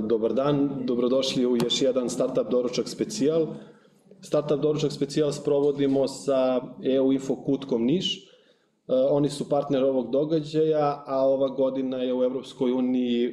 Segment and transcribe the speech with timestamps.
[0.00, 3.46] dobar dan, dobrodošli u još jedan Startup doručak specijal.
[4.20, 8.32] Startup doručak specijal sprovodimo sa EU Info Kutkom Niš.
[8.88, 13.32] E, oni su partner ovog događaja, a ova godina je u Evropskoj uniji e,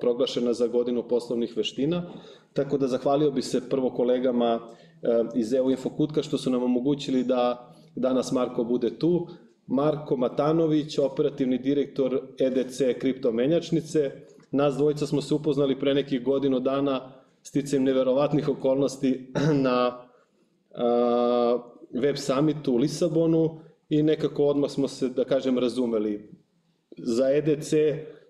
[0.00, 2.02] proglašena za godinu poslovnih veština.
[2.52, 4.60] Tako da zahvalio bi se prvo kolegama
[5.02, 9.28] e, iz EU Info Kutka što su nam omogućili da danas Marko bude tu.
[9.66, 14.10] Marko Matanović, operativni direktor EDC kriptomenjačnice.
[14.50, 17.12] Nas dvojica smo se upoznali pre nekih godinu dana
[17.42, 19.32] sticajem neverovatnih okolnosti
[19.66, 20.06] na
[20.74, 21.58] a,
[21.94, 26.30] web summitu u Lisabonu i nekako odmah smo se, da kažem, razumeli.
[26.98, 27.72] Za EDC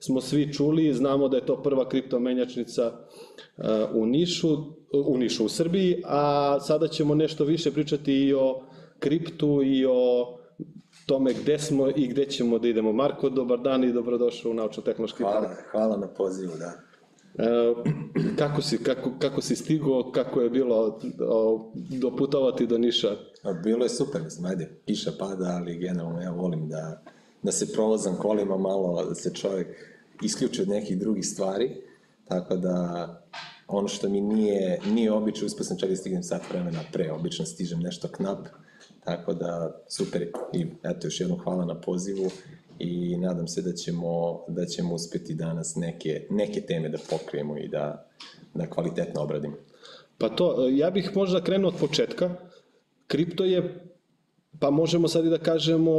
[0.01, 2.93] smo svi čuli, znamo da je to prva kriptomenjačnica
[3.95, 4.49] u Nišu,
[5.07, 8.63] u Nišu u Srbiji, a sada ćemo nešto više pričati i o
[8.99, 10.37] kriptu i o
[11.07, 12.93] tome gde smo i gde ćemo da idemo.
[12.93, 15.59] Marko, dobar dan i dobrodošao u Naučno-tehnološki hvala, park.
[15.71, 16.73] Hvala na pozivu, da.
[17.39, 17.75] E,
[18.39, 23.17] kako, si, kako, kako si stigo, kako je bilo o, doputovati do Niša?
[23.43, 27.03] A bilo je super, mislim, ajde, kiša pada, ali generalno ja volim da,
[27.43, 29.69] da se prolazam kolima malo, da se čovjek
[30.23, 31.71] isključi od nekih drugih stvari,
[32.29, 33.07] tako da
[33.69, 37.45] ono što mi nije, nije obično, uspio sam čak da stignem sat vremena pre, obično
[37.45, 38.47] stižem nešto knap,
[39.07, 42.31] tako da super i eto još jednom hvala na pozivu
[42.79, 47.69] i nadam se da ćemo, da ćemo uspeti danas neke, neke teme da pokrijemo i
[47.69, 48.09] da,
[48.55, 49.57] da kvalitetno obradimo.
[50.19, 52.31] Pa to, ja bih možda krenuo od početka.
[53.07, 53.89] Kripto je,
[54.61, 55.93] pa možemo sad i da kažemo,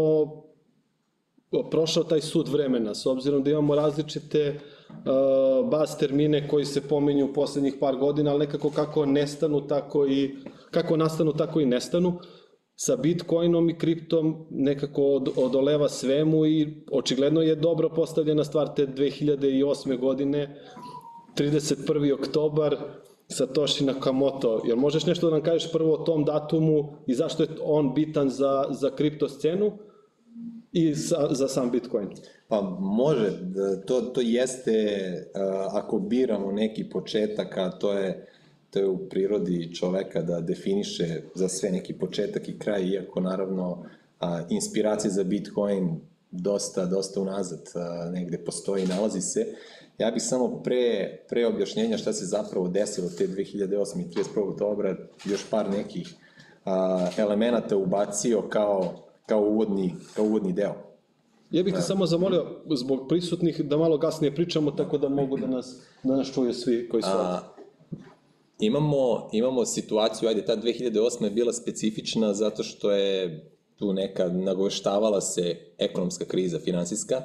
[1.71, 7.25] prošao taj sud vremena, s obzirom da imamo različite uh, baz termine koji se pominju
[7.25, 10.36] u poslednjih par godina, ali nekako kako nestanu, tako i,
[10.71, 12.09] kako nastanu, tako i nestanu.
[12.09, 12.36] Uh,
[12.80, 18.88] sa Bitcoinom i kriptom nekako od, odoleva svemu i očigledno je dobro postavljena stvar te
[18.88, 20.00] 2008.
[20.00, 20.59] godine,
[21.38, 22.14] 31.
[22.14, 22.78] oktobar,
[23.28, 24.61] Satoshi Nakamoto.
[24.66, 28.30] Jel možeš nešto da nam kažeš prvo o tom datumu i zašto je on bitan
[28.30, 29.71] za, za kripto scenu
[30.71, 32.08] i za, za sam Bitcoin?
[32.48, 33.32] Pa može,
[33.86, 34.93] to, to jeste,
[35.71, 38.27] ako biramo neki početak, a to je
[38.70, 43.86] to je u prirodi čoveka da definiše za sve neki početak i kraj, iako naravno
[44.20, 46.00] a, inspiracija za Bitcoin
[46.32, 49.45] dosta, dosta unazad a, negde postoji nalazi se.
[49.98, 54.02] Ja bih samo pre, pre objašnjenja šta se zapravo desilo te 2008.
[54.02, 54.52] i 31.
[54.52, 54.95] oktobra
[55.26, 56.16] još par nekih
[56.66, 58.94] a, elemenata ubacio kao,
[59.26, 60.76] kao, uvodni, kao uvodni deo.
[61.52, 61.84] Ja bih te da.
[61.84, 62.45] samo zamolio
[62.76, 66.89] zbog prisutnih da malo gasnije pričamo tako da mogu da nas, da nas čuju svi
[66.89, 67.56] koji su ovdje
[68.59, 71.23] imamo, imamo situaciju, ajde, ta 2008.
[71.23, 73.43] je bila specifična zato što je
[73.75, 77.21] tu neka nagoveštavala se ekonomska kriza finansijska,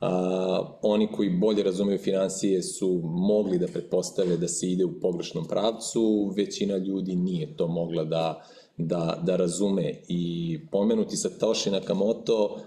[0.00, 5.44] a, oni koji bolje razumeju financije su mogli da pretpostave da se ide u pogrešnom
[5.48, 8.44] pravcu, većina ljudi nije to mogla da,
[8.76, 12.60] da, da razume i pomenuti Satoshi Nakamoto,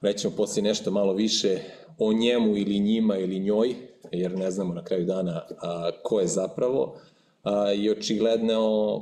[0.00, 1.58] rećemo posle nešto malo više
[1.98, 3.74] o njemu ili njima ili njoj,
[4.12, 6.94] jer ne znamo na kraju dana a, ko je zapravo,
[7.42, 9.00] a, i očigledno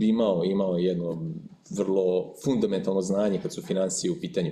[0.00, 1.22] imao, imao jedno
[1.70, 4.50] vrlo fundamentalno znanje kad su financije u pitanju.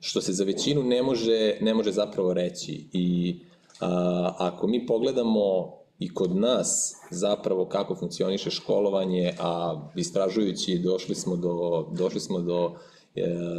[0.00, 3.36] Što se za većinu ne može, ne može zapravo reći i
[3.80, 11.36] a, ako mi pogledamo i kod nas zapravo kako funkcioniše školovanje, a istražujući došli smo
[11.36, 12.74] do, došli smo do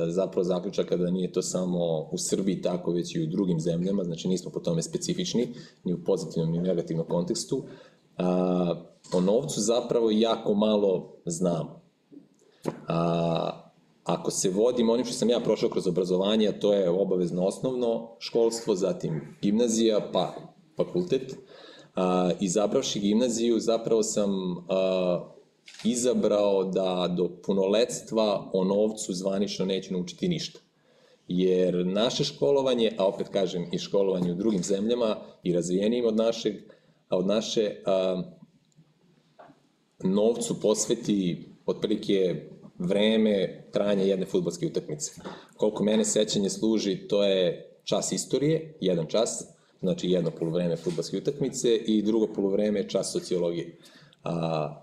[0.08, 4.28] zapravo zaključaka da nije to samo u Srbiji tako, već i u drugim zemljama, znači
[4.28, 5.48] nismo po tome specifični,
[5.84, 7.64] ni u pozitivnom ni u negativnom kontekstu.
[8.18, 8.76] A,
[9.14, 11.82] o novcu zapravo jako malo znamo.
[12.88, 13.60] A,
[14.04, 18.76] ako se vodimo onim što sam ja prošao kroz obrazovanje, to je obavezno osnovno školstvo,
[18.76, 20.36] zatim gimnazija, pa
[20.78, 21.36] fakultet.
[21.96, 24.32] A, izabravši gimnaziju, zapravo sam
[24.70, 25.33] a,
[25.84, 30.60] izabrao da do punoletstva o novcu zvanično neću naučiti ništa.
[31.28, 36.56] Jer naše školovanje, a opet kažem i školovanje u drugim zemljama i razvijenijim od našeg,
[37.10, 38.24] a od naše a,
[40.04, 45.12] novcu posveti otprilike vreme trajanja jedne futbolske utakmice.
[45.58, 49.48] Koliko mene sećanje služi, to je čas istorije, jedan čas,
[49.80, 53.78] znači jedno polovreme futbolske utakmice i drugo polovreme čas sociologije.
[54.24, 54.83] A,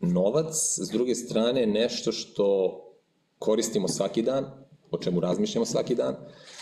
[0.00, 2.78] novac, s druge strane, nešto što
[3.38, 4.44] koristimo svaki dan,
[4.90, 6.16] o čemu razmišljamo svaki dan,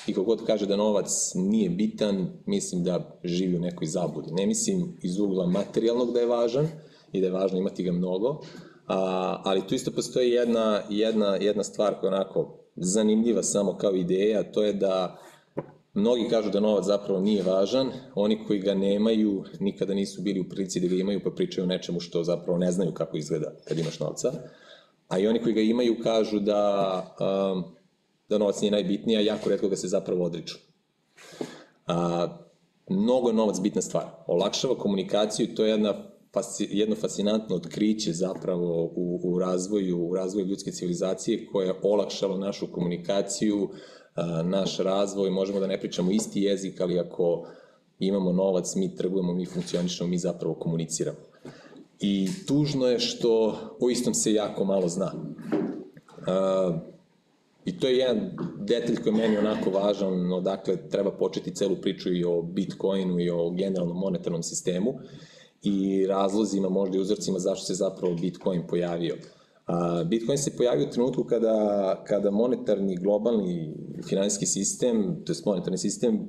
[0.07, 4.33] i kogod kaže da novac nije bitan, mislim da živi u nekoj zabudi.
[4.33, 6.69] Ne mislim iz ugla materijalnog da je važan
[7.13, 8.41] i da je važno imati ga mnogo,
[8.87, 13.95] a, ali tu isto postoji jedna, jedna, jedna stvar koja je onako zanimljiva samo kao
[13.95, 15.19] ideja, to je da
[15.97, 20.49] Mnogi kažu da novac zapravo nije važan, oni koji ga nemaju nikada nisu bili u
[20.49, 23.79] prilici da ga imaju pa pričaju o nečemu što zapravo ne znaju kako izgleda kad
[23.79, 24.33] imaš novca.
[25.09, 27.65] A i oni koji ga imaju kažu da, um,
[28.29, 30.59] da novac nije najbitniji, a jako redko ga se zapravo odriču.
[31.87, 32.29] A,
[32.89, 34.05] mnogo je novac bitna stvar.
[34.27, 35.95] Olakšava komunikaciju, to je jedna
[36.59, 42.67] jedno fascinantno otkriće zapravo u, u razvoju u razvoju ljudske civilizacije koje je olakšalo našu
[42.73, 43.69] komunikaciju,
[44.45, 47.47] naš razvoj, možemo da ne pričamo isti jezik, ali ako
[47.99, 51.19] imamo novac, mi trgujemo, mi funkcionišemo, mi zapravo komuniciramo.
[52.01, 55.13] I tužno je što o istom se jako malo zna.
[57.65, 62.13] I to je jedan detalj koji je meni onako važan, odakle treba početi celu priču
[62.13, 64.99] i o Bitcoinu i o generalnom monetarnom sistemu
[65.63, 69.15] i razlozima, možda i uzorcima zašto se zapravo Bitcoin pojavio.
[69.15, 69.36] A,
[70.07, 73.75] Bitcoin se pojavio u trenutku kada, kada monetarni globalni
[74.09, 76.29] finansijski sistem, to je monetarni sistem,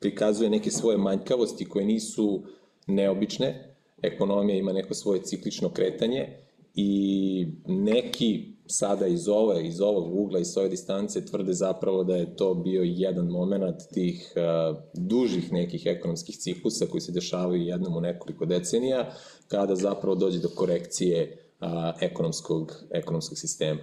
[0.00, 2.42] prikazuje neke svoje manjkavosti koje nisu
[2.86, 6.38] neobične, ekonomija ima neko svoje ciklično kretanje
[6.74, 12.36] i neki sada iz ove, iz ovog ugla, iz ove distance tvrde zapravo da je
[12.36, 18.00] to bio jedan moment tih uh, dužih nekih ekonomskih ciklusa koji se dešavaju jednom u
[18.00, 19.12] nekoliko decenija,
[19.48, 21.68] kada zapravo dođe do korekcije uh,
[22.00, 23.80] ekonomskog, ekonomskog sistema.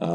[0.00, 0.06] Uh,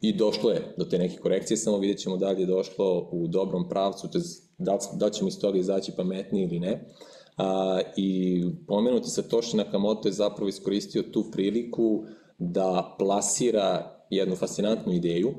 [0.00, 3.28] I došlo je do te neke korekcije, samo vidjet ćemo da li je došlo u
[3.28, 4.18] dobrom pravcu, to
[4.58, 6.84] da, da ćemo iz toga izaći pametniji ili ne.
[7.36, 12.04] A, I pomenuti Satoshi Nakamoto je zapravo iskoristio tu priliku
[12.38, 15.34] da plasira jednu fascinantnu ideju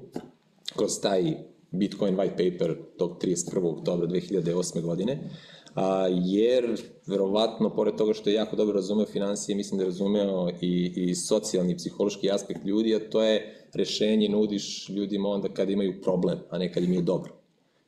[0.76, 1.34] kroz taj
[1.72, 3.80] Bitcoin white paper tog 31.
[3.80, 4.82] oktobra 2008.
[4.82, 5.30] godine,
[5.76, 10.50] a, jer verovatno, pored toga što je jako dobro razumeo financije, mislim da je razumeo
[10.62, 16.02] i, i socijalni psihološki aspekt ljudi, a to je rešenje nudiš ljudima onda kad imaju
[16.02, 17.34] problem, a ne kad im je dobro.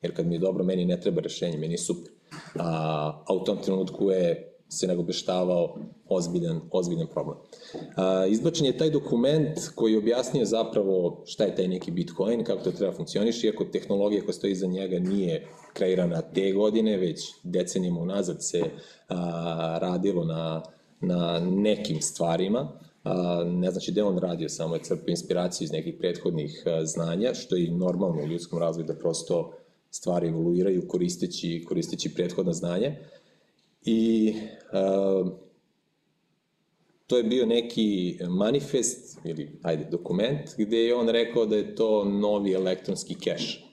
[0.02, 2.12] Jer kad mi je dobro, meni ne treba rešenje, meni je super.
[2.60, 5.78] A, a u tom trenutku je se nagobeštavao
[6.08, 7.38] ozbiljan, ozbiljan problem.
[7.96, 12.64] A, izbačen je taj dokument koji je objasnio zapravo šta je taj neki Bitcoin, kako
[12.64, 18.00] to treba funkcioniš, iako tehnologija koja stoji iza njega nije kreirana te godine, već decenijama
[18.00, 18.64] unazad se
[19.10, 20.64] a, radilo na,
[21.02, 22.80] na nekim stvarima.
[23.04, 27.34] A, ne znači da on radio, samo je crpio inspiraciju iz nekih prethodnih a, znanja,
[27.34, 29.54] što je normalno u ljudskom razvoju da prosto
[29.92, 32.96] stvari evoluiraju koristeći, koristeći prethodna znanja.
[33.86, 34.34] I
[34.74, 35.32] uh,
[37.08, 42.06] to je bio neki manifest ili ajde dokument gde je on rekao da je to
[42.06, 43.66] novi elektronski keš.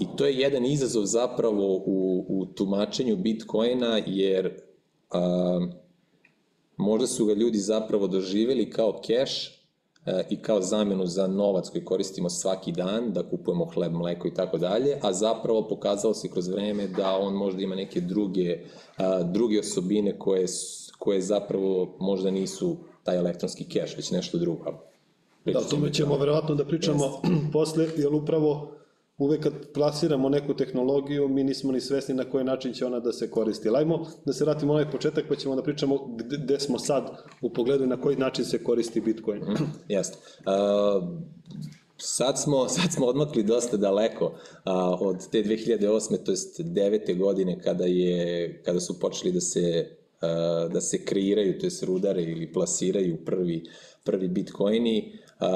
[0.00, 5.68] I to je jedan izazov zapravo u, u tumačenju Bitcoina jer uh,
[6.76, 9.57] možda su ga ljudi zapravo doživeli kao keš E,
[10.30, 14.58] i kao zamenu za novac koji koristimo svaki dan, da kupujemo hleb, mleko i tako
[14.58, 18.58] dalje, a zapravo pokazalo se kroz vreme da on možda ima neke druge,
[19.24, 20.46] druge osobine koje,
[20.98, 24.64] koje zapravo možda nisu taj elektronski keš, već nešto drugo.
[25.44, 27.50] Da, o tome ćemo verovatno da pričamo yes.
[27.52, 28.77] posle, jer upravo
[29.18, 33.12] uvek kad plasiramo neku tehnologiju, mi nismo ni svesni na koji način će ona da
[33.12, 33.70] se koristi.
[33.70, 37.10] Lajmo da se vratimo na ovaj početak, pa ćemo da pričamo gde, gde smo sad
[37.42, 39.42] u pogledu na koji način se koristi Bitcoin.
[39.42, 40.18] Mm, jeste.
[40.38, 41.08] Uh,
[41.96, 44.32] sad smo, sad smo odmakli dosta daleko uh,
[45.00, 46.24] od te 2008.
[46.24, 47.18] to jest 9.
[47.18, 49.90] godine kada, je, kada su počeli da se,
[50.22, 53.64] uh, da se kreiraju, to jest rudare ili plasiraju prvi,
[54.04, 55.18] prvi bitcoini.
[55.40, 55.46] Uh,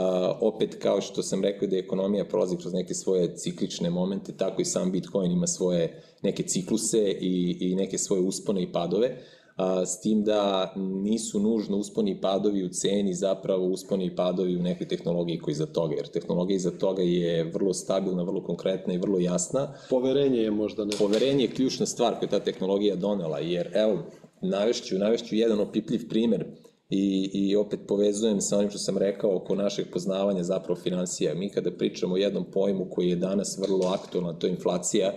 [0.40, 4.64] opet, kao što sam rekao da ekonomija prolazi kroz neke svoje ciklične momente, tako i
[4.64, 9.16] sam Bitcoin ima svoje neke cikluse i, i neke svoje uspone i padove.
[9.56, 14.56] A, s tim da nisu nužno usponi i padovi u ceni, zapravo usponi i padovi
[14.56, 18.94] u nekoj tehnologiji koji iza toga, jer tehnologija iza toga je vrlo stabilna, vrlo konkretna
[18.94, 19.74] i vrlo jasna.
[19.90, 20.96] Poverenje je možda ne.
[20.98, 23.98] Poverenje je ključna stvar koju ta tehnologija donela, jer evo,
[24.42, 26.46] navešću, navešću jedan opipljiv primer
[26.94, 31.34] i, i opet povezujem sa onim što sam rekao oko našeg poznavanja zapravo financija.
[31.34, 35.12] Mi kada pričamo o jednom pojmu koji je danas vrlo aktualan, to je inflacija,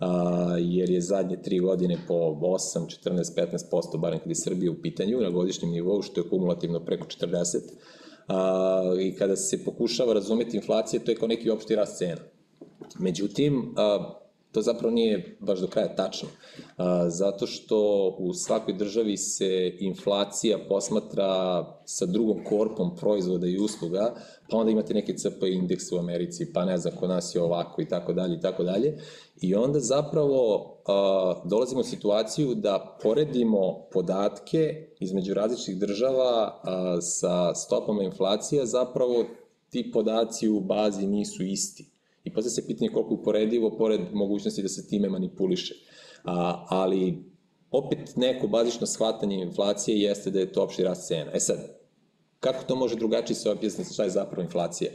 [0.00, 4.82] a, jer je zadnje tri godine po 8, 14, 15%, barem kada je Srbija u
[4.82, 7.58] pitanju na godišnjem nivou, što je kumulativno preko 40%.
[8.28, 12.20] A, I kada se pokušava razumeti inflacija, to je kao neki opšti rast cena.
[12.98, 14.19] Međutim, a,
[14.52, 16.28] to zapravo nije baš do kraja tačno,
[17.08, 24.14] zato što u svakoj državi se inflacija posmatra sa drugom korpom proizvoda i usluga,
[24.50, 27.82] pa onda imate neke CP indekse u Americi, pa ne znam, kod nas je ovako
[27.82, 28.98] i tako dalje i tako dalje.
[29.40, 30.66] I onda zapravo
[31.44, 36.62] dolazimo u situaciju da poredimo podatke između različitih država
[37.00, 39.24] sa stopama inflacija, zapravo
[39.70, 41.89] ti podaci u bazi nisu isti
[42.24, 45.74] I posle se pitanje koliko uporedivo, pored mogućnosti da se time manipuliše.
[46.24, 47.24] A, ali
[47.70, 51.30] opet neko bazično shvatanje inflacije jeste da je to opšti rast cena.
[51.34, 51.58] E sad,
[52.40, 54.90] kako to može drugačije se objasniti šta je zapravo inflacija?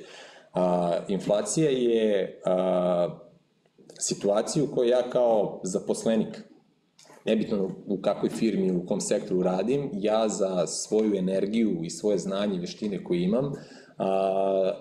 [0.53, 3.19] A, inflacija je a,
[3.99, 6.43] situacija u kojoj ja kao zaposlenik,
[7.25, 12.55] nebitno u kakvoj firmi, u kom sektoru radim, ja za svoju energiju i svoje znanje
[12.55, 13.51] i veštine koje imam,
[13.97, 14.71] a,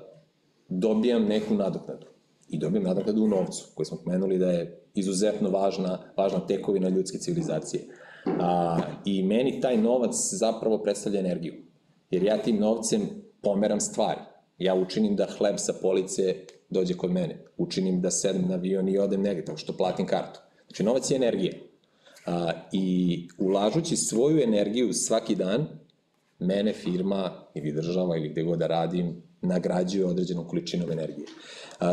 [0.69, 2.14] dobijam neku nadoknadu.
[2.55, 7.19] I dobijam nadoknadu u novcu, koji smo pomenuli da je izuzetno važna, važna tekovina ljudske
[7.19, 7.83] civilizacije.
[8.27, 11.55] A, I meni taj novac zapravo predstavlja energiju.
[12.11, 13.01] Jer ja tim novcem
[13.43, 14.21] pomeram stvari.
[14.59, 16.35] Ja učinim da hleb sa police
[16.71, 17.45] dođe kod mene.
[17.57, 20.41] Učinim da sedem na avion i odem negde, tako što platim kartu.
[20.67, 21.53] Znači, novac je energija.
[22.27, 25.67] A, I ulažući svoju energiju svaki dan,
[26.39, 31.27] mene firma ili država ili gde god da radim nagrađuje određenom količinom energije.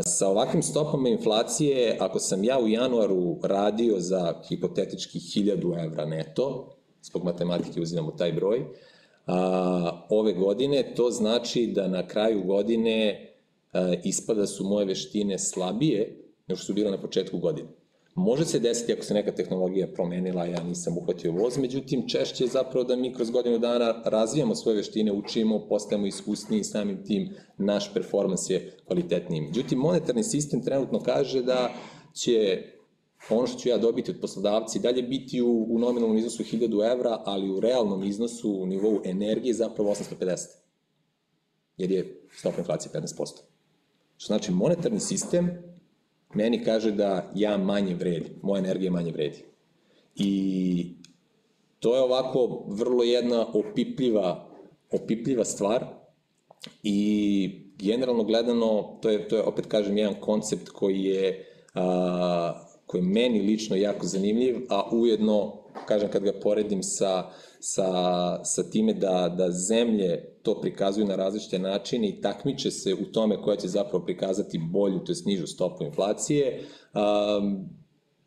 [0.05, 6.75] Sa ovakvim stopama inflacije, ako sam ja u januaru radio za hipotetički 1000 evra neto,
[7.01, 8.65] zbog matematike uzimamo taj broj,
[9.27, 13.29] a, ove godine, to znači da na kraju godine
[13.73, 17.69] a, ispada su moje veštine slabije nego što su bile na početku godine.
[18.15, 22.47] Može se desiti ako se neka tehnologija promenila, ja nisam uhvatio voz, međutim češće je
[22.47, 27.29] zapravo da mi kroz godinu dana razvijamo svoje veštine, učimo, postajemo iskusniji i samim tim
[27.57, 29.41] naš performans je kvalitetniji.
[29.41, 31.71] Međutim, monetarni sistem trenutno kaže da
[32.13, 32.63] će
[33.29, 37.21] ono što ću ja dobiti od poslodavci dalje biti u, u nominalnom iznosu 1000 evra,
[37.25, 40.37] ali u realnom iznosu u nivou energije zapravo 850.
[41.77, 43.41] Jer je stopa inflacije 15%.
[44.17, 45.70] Što znači monetarni sistem
[46.33, 49.43] meni kaže da ja manje vredim, moja energija manje vredi.
[50.15, 50.95] I
[51.79, 54.49] to je ovako vrlo jedna opipljiva,
[54.91, 55.85] opipljiva stvar
[56.83, 63.01] i generalno gledano, to je, to je opet kažem jedan koncept koji je, a, koji
[63.01, 67.85] je meni lično jako zanimljiv, a ujedno, kažem kad ga poredim sa, sa,
[68.43, 73.41] sa time da, da zemlje to prikazuju na različite načine i takmiče se u tome
[73.41, 76.63] koja će zapravo prikazati bolju, to je nižu stopu inflacije.
[76.93, 77.69] Um,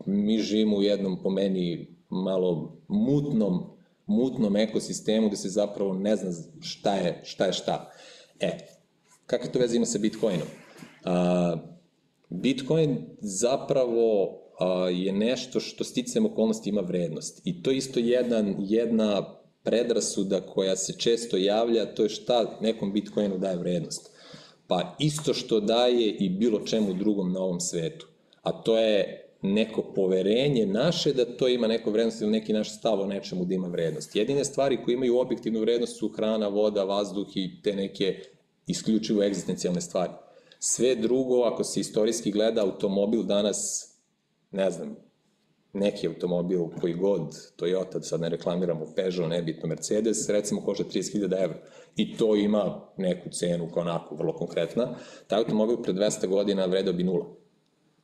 [0.06, 3.62] mi živimo u jednom, po meni, malo mutnom,
[4.06, 7.46] mutnom ekosistemu gde se zapravo ne zna šta je šta.
[7.46, 7.90] Je šta.
[8.40, 8.58] E,
[9.26, 10.48] kakve to veze ima sa Bitcoinom?
[11.04, 11.60] Uh,
[12.28, 14.38] Bitcoin zapravo
[14.92, 17.40] je nešto što sticam okolnosti ima vrednost.
[17.44, 23.38] I to isto jedan, jedna predrasuda koja se često javlja, to je šta nekom Bitcoinu
[23.38, 24.10] daje vrednost.
[24.66, 28.06] Pa isto što daje i bilo čemu drugom na ovom svetu.
[28.42, 33.00] A to je neko poverenje naše da to ima neko vrednost ili neki naš stav
[33.00, 34.16] o nečemu da ima vrednost.
[34.16, 38.20] Jedine stvari koje imaju objektivnu vrednost su hrana, voda, vazduh i te neke
[38.66, 40.12] isključivo egzistencijalne stvari.
[40.58, 43.90] Sve drugo, ako se istorijski gleda, automobil danas,
[44.54, 44.96] ne znam,
[45.72, 47.20] neki automobil koji god,
[47.56, 51.56] Toyota, sad ne reklamiramo, Peugeot, nebitno, Mercedes, recimo košta 30.000 evra.
[51.96, 54.96] I to ima neku cenu kao onako, vrlo konkretna.
[55.26, 57.26] Taj automobil pre 200 godina vredao bi nula.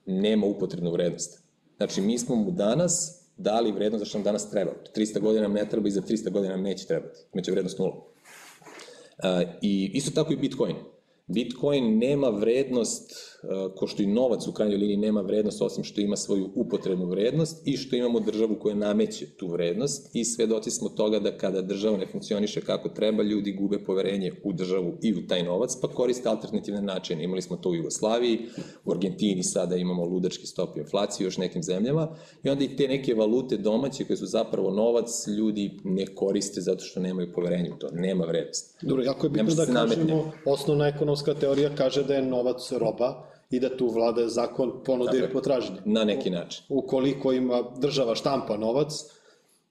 [0.06, 1.42] Nema upotrebnu vrednost.
[1.76, 4.72] Znači, mi smo mu danas dali vrednost zašto nam danas treba.
[4.96, 7.20] 300 godina nam ne treba i za 300 godina nam neće trebati.
[7.34, 7.94] Imaće vrednost nula.
[7.94, 10.76] Uh, I isto tako i Bitcoin.
[11.26, 13.39] Bitcoin nema vrednost, e,
[13.76, 17.66] ko što i novac u krajnjoj liniji nema vrednost, osim što ima svoju upotrebnu vrednost
[17.66, 21.96] i što imamo državu koja nameće tu vrednost i svedoci smo toga da kada država
[21.96, 26.28] ne funkcioniše kako treba, ljudi gube poverenje u državu i u taj novac, pa koriste
[26.28, 27.24] alternativne načine.
[27.24, 28.38] Imali smo to u Jugoslaviji,
[28.84, 32.08] u Argentini sada imamo ludački stop inflacije, još nekim zemljama
[32.42, 36.84] i onda i te neke valute domaće koje su zapravo novac, ljudi ne koriste zato
[36.84, 38.76] što nemaju poverenje u to, nema vrednost.
[38.82, 43.60] Dobro, jako je bitno da kažemo, osnovna ekonomska teorija kaže da je novac roba i
[43.60, 45.76] da tu vlada zakon ponude i potražnje.
[45.84, 46.64] Na neki način.
[46.68, 48.92] Ukoliko ima država štampa novac,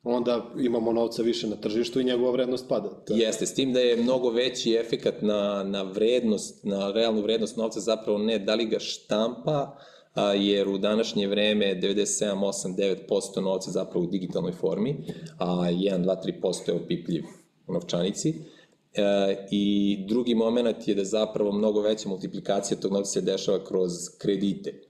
[0.03, 2.89] onda imamo novca više na tržištu i njegova vrednost pada.
[3.09, 7.79] Jeste, s tim da je mnogo veći efekat na, na vrednost, na realnu vrednost novca
[7.79, 9.77] zapravo ne da li ga štampa,
[10.13, 12.75] a, jer u današnje vreme 97, 8,
[13.09, 14.97] 9% novca zapravo u digitalnoj formi,
[15.37, 17.23] a 1, 2, 3% je opipljiv
[17.67, 18.33] u novčanici.
[18.93, 23.91] E, I drugi moment je da zapravo mnogo veća multiplikacija tog novca se dešava kroz
[24.17, 24.88] kredite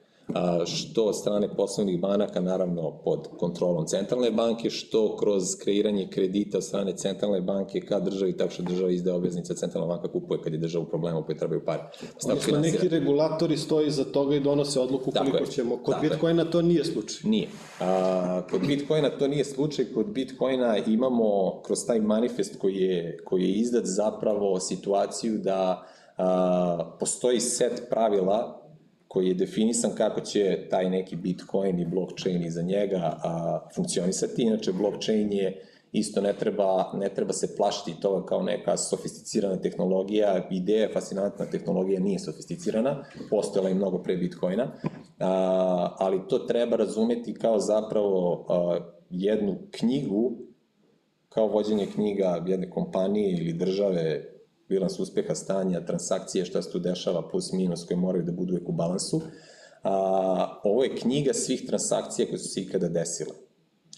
[0.65, 6.63] što od strane poslovnih banaka, naravno pod kontrolom centralne banke, što kroz kreiranje kredita od
[6.63, 10.59] strane centralne banke ka državi, tako što država izde obveznice, centralna banka kupuje kad je
[10.59, 11.83] država u problemu koji trebaju pare.
[12.23, 15.77] Odnosno, neki regulatori stoji za toga i donose odluku koliko tako ćemo.
[15.77, 17.29] Kod tako Bitcoina to nije slučaj.
[17.29, 17.47] Nije.
[17.79, 23.43] A, kod Bitcoina to nije slučaj, kod Bitcoina imamo kroz taj manifest koji je, koji
[23.43, 25.85] je izdat zapravo situaciju da
[26.17, 28.58] a, postoji set pravila
[29.09, 34.41] koji je definisan kako će taj neki Bitcoin i blockchain iza njega a, funkcionisati.
[34.41, 40.47] Inače, blockchain je isto ne treba, ne treba se plašiti toga kao neka sofisticirana tehnologija,
[40.51, 44.71] ideja je fascinantna, tehnologija nije sofisticirana, postojala je mnogo pre Bitcoina,
[45.19, 48.77] a, ali to treba razumeti kao zapravo a,
[49.09, 50.37] jednu knjigu,
[51.29, 54.33] kao vođenje knjiga jedne kompanije ili države,
[54.69, 58.69] bilans uspeha, stanja, transakcije, šta se tu dešava, plus minus, koje moraju da budu uvek
[58.69, 59.21] u balansu.
[59.83, 63.33] A, ovo je knjiga svih transakcija koje su se ikada desile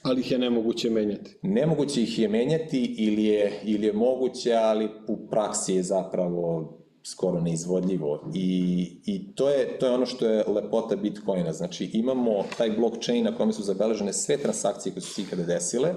[0.04, 1.38] Ali ih je nemoguće menjati.
[1.42, 7.42] Nemoguće ih je menjati ili je, ili je moguće, ali u praksi je zapravo skoro
[7.42, 8.32] neizvodljivo.
[8.34, 11.54] I, i to, je, to je ono što je lepota Bitcoina.
[11.54, 15.94] Znači imamo taj blockchain na kome su zabeležene sve transakcije koje su se ikada desile,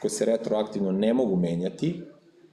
[0.00, 2.02] koje se retroaktivno ne mogu menjati.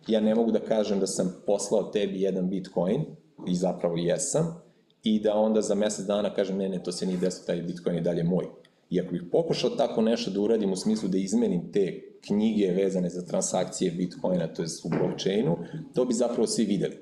[0.08, 3.06] Ja ne mogu da kažem da sam poslao tebi jedan Bitcoin,
[3.48, 4.62] i zapravo jesam,
[5.04, 7.96] i da onda za mesec dana kažem ne, ne, to se nije desilo, taj Bitcoin
[7.96, 8.46] je dalje moj
[8.90, 13.10] I ako bih pokušao tako nešto da uradim u smislu da izmenim te knjige vezane
[13.10, 15.58] za transakcije Bitcoina, to je u blockchainu,
[15.94, 16.98] to bi zapravo svi videli.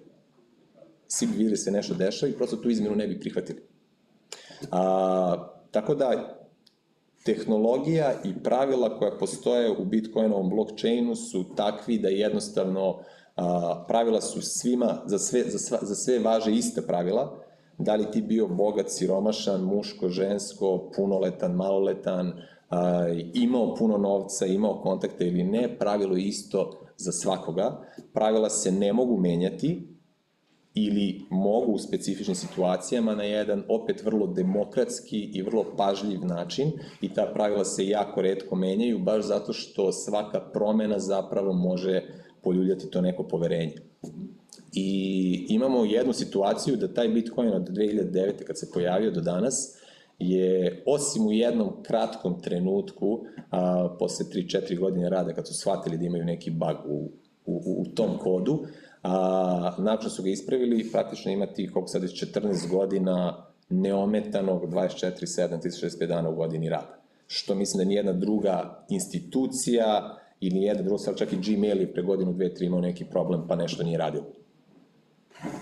[1.08, 3.62] Svi bi videli da se nešto dešava i prosto tu izmenu ne bi prihvatili.
[4.72, 6.41] A, tako da,
[7.24, 13.00] tehnologija i pravila koja postoje u Bitcoinovom blockchainu su takvi da jednostavno
[13.36, 17.40] a, pravila su svima, za sve, za, sva, za sve važe iste pravila,
[17.78, 22.34] da li ti bio bogat, siromašan, muško, žensko, punoletan, maloletan,
[22.70, 27.82] a, imao puno novca, imao kontakte ili ne, pravilo je isto za svakoga.
[28.14, 29.91] Pravila se ne mogu menjati
[30.74, 37.14] ili mogu u specifičnim situacijama na jedan opet vrlo demokratski i vrlo pažljiv način i
[37.14, 42.02] ta pravila se jako redko menjaju baš zato što svaka promena zapravo može
[42.44, 43.76] poljuljati to neko poverenje.
[44.74, 48.44] I imamo jednu situaciju da taj Bitcoin od 2009.
[48.44, 49.78] kad se pojavio do danas,
[50.20, 53.20] je osim u jednom kratkom trenutku,
[53.52, 57.10] a, posle 3-4 godine rada kad su shvatili da imaju neki bug u,
[57.46, 58.66] u, u tom kodu,
[59.04, 66.08] a, nakon su ga ispravili, praktično imati, koliko sad je 14 godina neometanog 24-7, 365
[66.08, 66.98] dana u godini rada.
[67.28, 72.04] Što mislim da nijedna druga institucija ili nijedna druga, sad čak i Gmail je pre
[72.04, 74.26] godinu, dve, tri imao neki problem pa nešto nije radilo.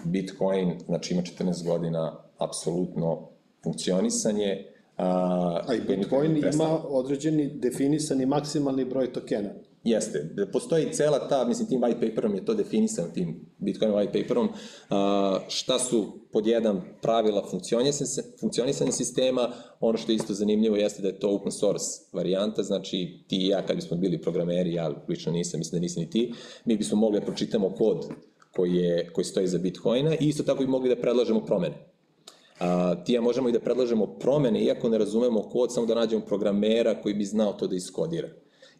[0.04, 3.30] Bitcoin, znači ima 14 godina apsolutno
[3.64, 4.66] funkcionisanje.
[4.98, 9.50] A, a i Bitcoin ima određeni definisani maksimalni broj tokena.
[9.84, 10.36] Jeste.
[10.52, 14.50] Postoji cela ta, mislim, tim white paperom je to definisano, tim Bitcoin white paperom,
[15.48, 21.08] šta su pod jedan pravila funkcionisanja, funkcionisanja sistema, ono što je isto zanimljivo jeste da
[21.08, 25.32] je to open source varijanta, znači ti i ja kad bismo bili programeri, ja lično
[25.32, 26.34] nisam, mislim da nisam ni ti,
[26.66, 28.06] mi bismo mogli da pročitamo kod
[28.56, 31.76] koji, je, koji stoji za Bitcoina i isto tako bi mogli da predlažemo promene.
[32.60, 36.26] A, ti ja možemo i da predlažemo promene, iako ne razumemo kod, samo da nađemo
[36.26, 38.30] programera koji bi znao to da iskodira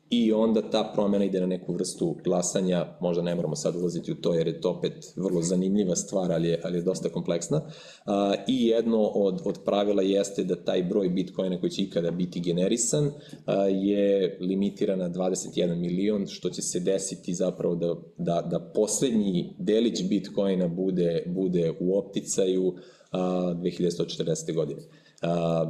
[0.10, 4.16] i onda ta promena ide na neku vrstu glasanja, možda ne moramo sad ulaziti u
[4.16, 7.62] to jer je to opet vrlo zanimljiva stvar, ali je, ali je dosta kompleksna.
[8.48, 13.12] I jedno od, od pravila jeste da taj broj bitcoina koji će ikada biti generisan
[13.70, 20.04] je limitiran na 21 milion, što će se desiti zapravo da, da, da poslednji delić
[20.04, 22.76] bitcoina bude, bude u opticaju
[23.12, 24.54] a, 2140.
[24.56, 24.82] godine.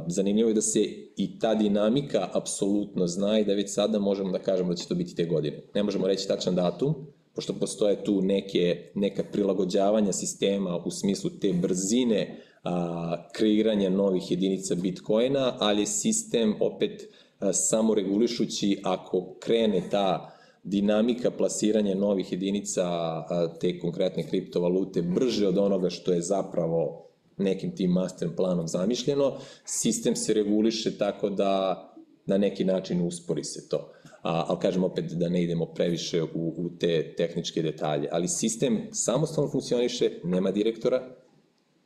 [0.06, 0.80] Zanimljivo je da se
[1.16, 4.94] i ta dinamika apsolutno zna i da već sada možemo da kažemo da će to
[4.94, 5.62] biti te godine.
[5.74, 6.94] Ne možemo reći tačan datum,
[7.34, 14.74] pošto postoje tu neke, neka prilagođavanja sistema u smislu te brzine a, kreiranja novih jedinica
[14.74, 17.08] Bitcoina, ali sistem opet
[17.38, 25.48] a, samo regulišući ako krene ta dinamika plasiranja novih jedinica a, te konkretne kriptovalute brže
[25.48, 27.09] od onoga što je zapravo
[27.40, 31.86] nekim tim master planom zamišljeno, sistem se reguliše tako da
[32.26, 33.92] na neki način uspori se to.
[34.22, 38.08] A, ali kažem opet da ne idemo previše u, u te tehničke detalje.
[38.12, 41.16] Ali sistem samostalno funkcioniše, nema direktora,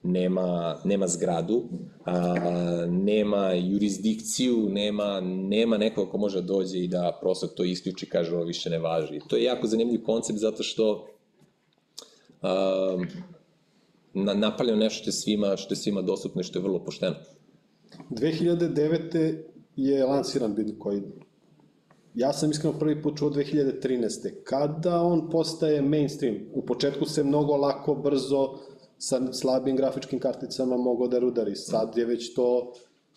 [0.03, 1.63] nema, nema zgradu,
[2.05, 2.35] a,
[2.89, 8.35] nema jurisdikciju, nema, nema nekoga ko može da dođe i da prosto to isključi, kaže
[8.35, 9.21] ovo više ne važi.
[9.29, 11.07] To je jako zanimljiv koncept zato što
[12.43, 12.99] a,
[14.15, 17.15] na, napravljeno nešto što je svima, što je svima dostupno i što je vrlo pošteno.
[18.11, 19.39] 2009.
[19.77, 21.05] je lansiran Bitcoin.
[22.15, 24.35] Ja sam iskreno prvi put čuo 2013.
[24.45, 26.37] Kada on postaje mainstream?
[26.53, 28.59] U početku se mnogo lako, brzo,
[28.99, 31.57] sa slabim grafičkim karticama mogao da rudari.
[31.57, 32.73] Sad je već to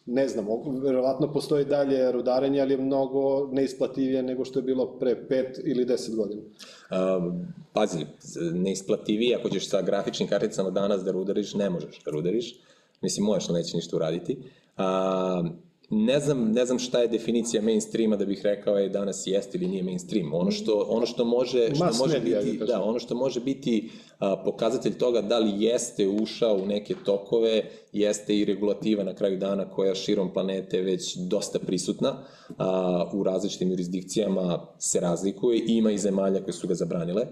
[0.08, 0.46] ne znam,
[0.84, 5.86] verovatno postoji dalje rudarenje, ali je mnogo neisplativije nego što je bilo pre 5 ili
[5.86, 6.42] 10 godina.
[6.90, 8.06] Um, pazi,
[8.54, 12.56] neisplativije, ako ćeš sa grafičnim karticama danas da rudariš, ne možeš da rudariš.
[13.02, 14.38] Mislim, možeš, neće ništa uraditi.
[14.78, 15.44] A,
[15.90, 19.68] ne znam, ne znam šta je definicija mainstreama da bih rekao je danas jeste ili
[19.68, 20.34] nije mainstream.
[20.34, 23.90] Ono što, ono što može, što Mass može biti, da da, ono što može biti
[24.20, 29.38] a, pokazatelj toga da li jeste ušao u neke tokove, jeste i regulativa na kraju
[29.38, 32.24] dana koja širom planete već dosta prisutna,
[32.58, 37.26] a, u različitim jurisdikcijama se razlikuje, ima i zemalja koje su ga zabranile,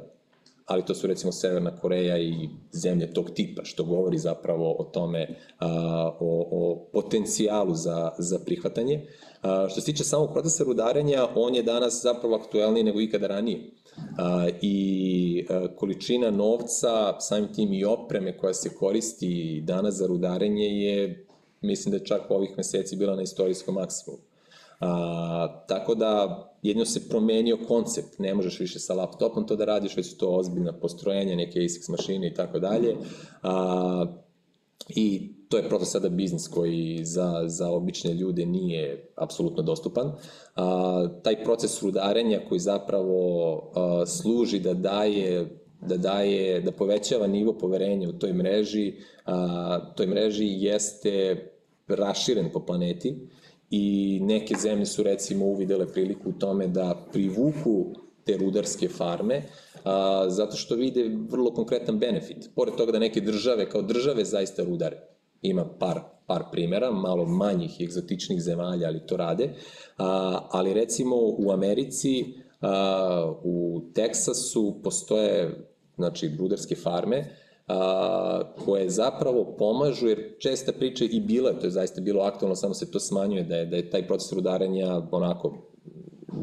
[0.65, 5.35] ali to su recimo Severna Koreja i zemlje tog tipa, što govori zapravo o tome,
[5.59, 5.69] a,
[6.19, 9.07] o, o potencijalu za, za prihvatanje.
[9.41, 13.71] A, što se tiče samog procesa rudarenja, on je danas zapravo aktuelniji nego ikada ranije.
[14.17, 20.65] A, I a, količina novca, samim tim i opreme koja se koristi danas za rudarenje
[20.65, 21.27] je,
[21.61, 24.24] mislim da je čak ovih meseci bila na istorijskom maksimumu.
[24.85, 29.97] A, tako da jedno se promenio koncept, ne možeš više sa laptopom to da radiš,
[29.97, 32.95] već su to ozbiljna postrojenja, neke ASICS mašine i tako dalje.
[33.43, 34.05] A,
[34.89, 40.11] I to je prosto sada biznis koji za, za obične ljude nije apsolutno dostupan.
[40.55, 47.53] A, taj proces rudarenja koji zapravo a, služi da daje da daje, da povećava nivo
[47.53, 48.93] poverenja u toj mreži,
[49.25, 51.45] a, toj mreži jeste
[51.87, 53.27] raširen po planeti
[53.75, 57.85] i neke zemlje su recimo uvidele priliku u tome da privuku
[58.25, 59.41] te rudarske farme,
[59.83, 62.49] a, zato što vide vrlo konkretan benefit.
[62.55, 64.97] Pored toga da neke države, kao države, zaista rudare.
[65.41, 69.53] Ima par, par primera, malo manjih i egzotičnih zemalja, ali to rade.
[69.97, 72.25] A, ali recimo u Americi,
[72.61, 77.25] a, u Teksasu postoje znači, rudarske farme,
[77.67, 82.73] a, koje zapravo pomažu, jer česta priča i bila, to je zaista bilo aktualno, samo
[82.73, 85.57] se to smanjuje, da je, da je taj proces rudarenja onako,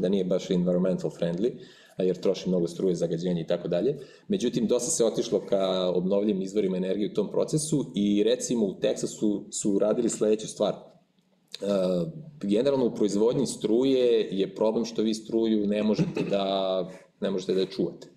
[0.01, 1.51] da nije baš environmental friendly,
[1.97, 3.97] jer troši mnogo struje, zagađenja i tako dalje.
[4.27, 9.45] Međutim, dosta se otišlo ka obnovljivim izvorima energije u tom procesu i recimo u Teksasu
[9.51, 10.73] su radili sledeću stvar.
[12.41, 16.89] Generalno u proizvodnji struje je problem što vi struju ne možete da
[17.21, 18.07] ne možete da je čuvate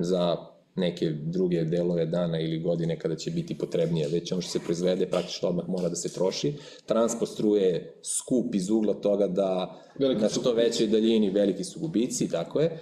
[0.00, 0.36] za
[0.76, 5.06] neke druge delove dana ili godine kada će biti potrebnija, već ono što se proizvede
[5.06, 6.54] praktično odmah mora da se troši.
[6.86, 11.80] Transport struje je skup iz ugla toga da Veliki na što većoj daljini veliki su
[11.80, 12.80] gubici, tako je.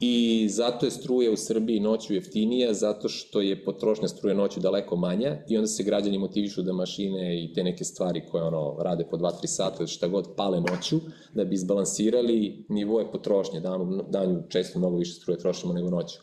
[0.00, 4.96] I zato je struja u Srbiji noću jeftinija, zato što je potrošnja struje noću daleko
[4.96, 9.04] manja i onda se građani motivišu da mašine i te neke stvari koje ono rade
[9.10, 11.00] po 2-3 sata, šta god pale noću,
[11.34, 13.60] da bi izbalansirali nivoje potrošnje.
[13.60, 16.18] Danju, danju često mnogo više struje trošimo nego noću.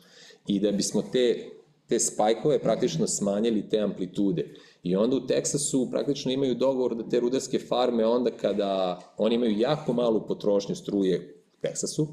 [0.50, 1.26] I da bismo te
[1.90, 4.56] te spajkove praktično smanjili te amplitude.
[4.84, 9.60] I onda u Teksasu praktično imaju dogovor da te rudarske farme onda kada oni imaju
[9.60, 12.08] jako malu potrošnju struje u Teksasu,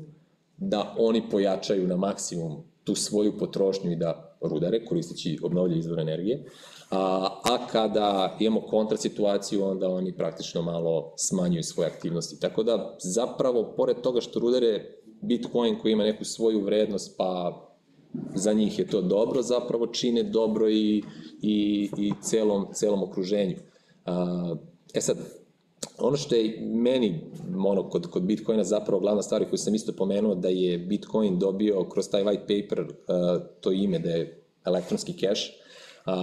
[0.56, 6.44] da oni pojačaju na maksimum tu svoju potrošnju i da rudare koristeći obnovljive izvore energije,
[6.90, 12.40] a, a kada imamo kontra situaciju, onda oni praktično malo smanjuju svoje aktivnosti.
[12.40, 17.62] Tako da zapravo, pored toga što rudare Bitcoin koji ima neku svoju vrednost, pa
[18.34, 21.02] za njih je to dobro, zapravo čine dobro i,
[21.42, 23.56] i, i celom, celom okruženju.
[24.94, 25.16] E sad,
[25.98, 27.20] ono što je meni
[27.66, 31.84] ono, kod, kod Bitcoina zapravo glavna stvar koju sam isto pomenuo da je Bitcoin dobio
[31.84, 32.88] kroz taj white paper uh,
[33.60, 35.42] to ime da je elektronski cash,
[36.04, 36.14] a,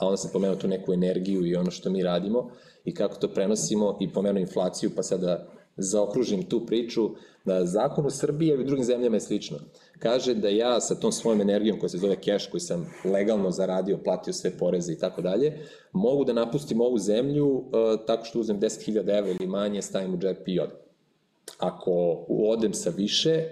[0.00, 2.50] a onda sam pomenuo tu neku energiju i ono što mi radimo
[2.84, 7.10] i kako to prenosimo i pomenuo inflaciju, pa sada zaokružim tu priču,
[7.44, 9.58] da zakon u Srbiji i u drugim zemljama je slično.
[9.98, 13.98] Kaže da ja sa tom svojom energijom koja se zove cash, koju sam legalno zaradio,
[14.04, 15.58] platio sve poreze i tako dalje,
[15.92, 17.62] mogu da napustim ovu zemlju uh,
[18.06, 20.76] tako što uzmem 10.000 evra ili manje, stavim u džep i odem.
[21.58, 23.44] Ako odem sa više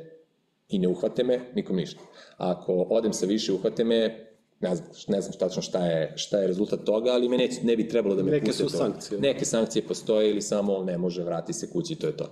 [0.69, 2.01] i ne uhvate me, nikom ništa.
[2.37, 4.27] Ako odem sa više i uhvate me,
[4.61, 7.77] ne znam, ne znam tačno šta je, šta je rezultat toga, ali me neće, ne
[7.77, 8.79] bi trebalo da me Neke puste su to.
[8.79, 9.21] sankcije.
[9.21, 12.27] Neke sankcije postoje ili samo ne može, vrati se kući, to je to.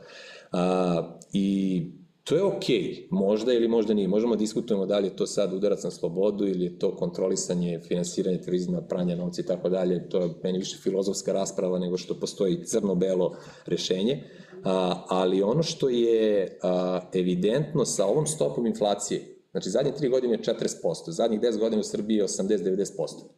[0.52, 1.86] A, I
[2.24, 3.06] to je okej, okay.
[3.10, 4.08] možda ili možda nije.
[4.08, 7.80] Možemo da diskutujemo da li je to sad udarac na slobodu ili je to kontrolisanje,
[7.88, 10.08] finansiranje terorizma, pranja novca i tako dalje.
[10.08, 14.24] To je meni više filozofska rasprava nego što postoji crno-belo rešenje.
[14.64, 20.34] A, ali ono što je a, evidentno sa ovom stopom inflacije, Znači, zadnje tri godine
[20.34, 22.86] je 40%, zadnjih 10 godina u Srbiji je 80-90%.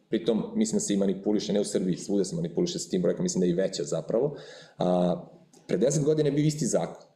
[0.09, 3.23] Pritom, mislim da se i manipuliše, ne u Srbiji, svuda se manipuliše s tim brojkom,
[3.23, 4.35] mislim da je i veća zapravo.
[4.77, 5.15] A,
[5.67, 7.06] pre 10 godina je bio isti zakon.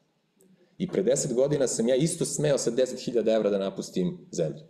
[0.81, 4.63] I pre 10 godina sam ja isto smeo sa 10.000 evra da napustim zemlju.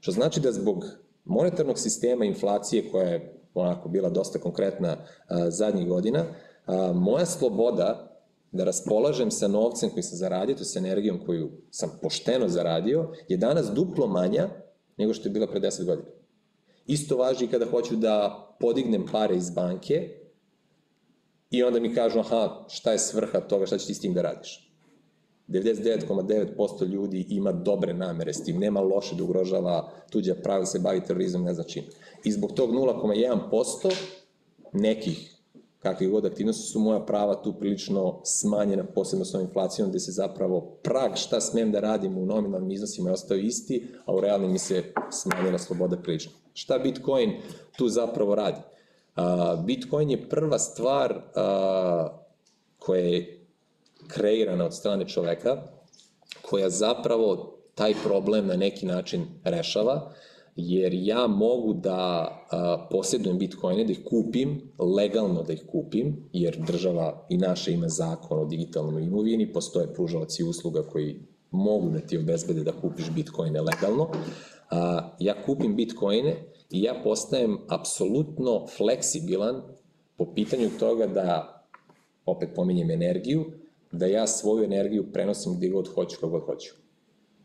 [0.00, 0.84] Što znači da zbog
[1.24, 4.96] monetarnog sistema inflacije koja je onako bila dosta konkretna
[5.28, 6.24] a, zadnjih godina,
[6.66, 8.18] a, moja sloboda
[8.52, 13.36] da raspolažem sa novcem koji sam zaradio, to sa energijom koju sam pošteno zaradio, je
[13.36, 14.48] danas duplo manja
[14.96, 16.08] nego što je bila pre 10 godina.
[16.86, 20.08] Isto važi i kada hoću da podignem pare iz banke,
[21.50, 24.22] i onda mi kažu, aha, šta je svrha toga, šta ćeš ti s tim da
[24.22, 24.71] radiš?
[25.52, 31.00] 99,9% ljudi ima dobre namere s tim, nema loše da ugrožava tuđa prava, se bavi
[31.00, 31.82] terorizmom, ne znači.
[32.24, 33.94] I zbog tog 0,1%
[34.72, 35.28] nekih
[35.78, 40.12] kakvih god aktivnosti su moja prava tu prilično smanjena, posebno s ovom inflacijom, gde se
[40.12, 44.52] zapravo prag šta smem da radim u nominalnim iznosima je ostao isti, a u realnim
[44.52, 46.32] mi se smanjena sloboda prilično.
[46.54, 47.32] Šta Bitcoin
[47.76, 48.60] tu zapravo radi?
[49.64, 51.22] Bitcoin je prva stvar
[52.78, 53.41] koja je
[54.14, 55.62] kreirana od strane čoveka,
[56.42, 60.12] koja zapravo taj problem na neki način rešava,
[60.56, 66.58] jer ja mogu da a, posjedujem bitcoine, da ih kupim, legalno da ih kupim, jer
[66.66, 71.16] država i naša ima zakon o digitalnom imovini, postoje pružavaci usluga koji
[71.50, 74.08] mogu da ti obezbede da kupiš bitcoine legalno.
[74.70, 76.36] A, ja kupim bitcoine
[76.70, 79.62] i ja postajem apsolutno fleksibilan
[80.16, 81.58] po pitanju toga da,
[82.26, 83.44] opet pominjem energiju,
[83.92, 86.72] da ja svoju energiju prenosim gde god hoću, kako god hoću.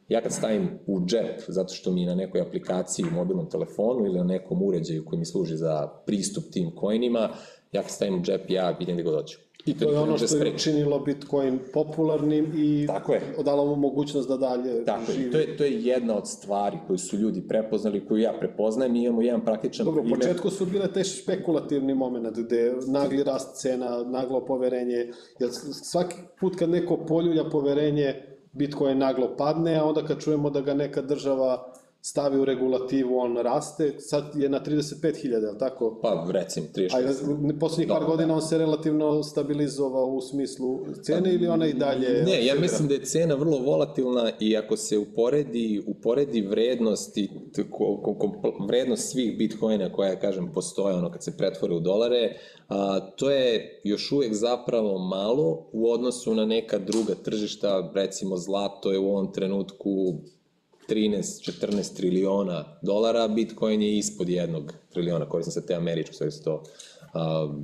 [0.07, 4.17] Ja kad stavim u džep, zato što mi na nekoj aplikaciji u mobilnom telefonu ili
[4.17, 7.29] na nekom uređaju koji mi služi za pristup tim coinima,
[7.71, 9.37] ja kad stavim u džep, ja idem gde god hoću.
[9.67, 13.21] I to je ono što je učinilo Bitcoin popularnim i Tako je.
[13.45, 15.25] dalo mu mogućnost da dalje Tako živi.
[15.25, 15.31] Je.
[15.31, 19.03] To, je, to je jedna od stvari koju su ljudi prepoznali, koju ja prepoznajem i
[19.03, 24.03] imamo jedan praktičan Dobro, u početku su bile te špekulativni moment gde nagli rast cena,
[24.03, 25.49] naglo poverenje, jer
[25.83, 28.15] svaki put kad neko poljulja poverenje,
[28.51, 33.37] Bitcoin naglo padne, a onda kad čujemo da ga neka država stavi u regulativu, on
[33.37, 35.99] raste, sad je na 35.000, je tako?
[36.01, 37.55] Pa, recimo, 36.
[37.55, 42.23] A poslednjih par godina on se relativno stabilizovao u smislu cene ili ona i dalje...
[42.23, 47.29] Ne, ja mislim da je cena vrlo volatilna i ako se uporedi, uporedi vrednost i
[48.67, 53.79] vrednost svih bitcoina koja, kažem, postoje, ono, kad se pretvore u dolare, a, to je
[53.83, 59.33] još uvek zapravo malo u odnosu na neka druga tržišta, recimo zlato je u ovom
[59.33, 60.13] trenutku
[60.89, 66.63] 13-14 triliona dolara, Bitcoin je ispod jednog triliona, koristim se te američko, sve su to
[67.13, 67.55] uh,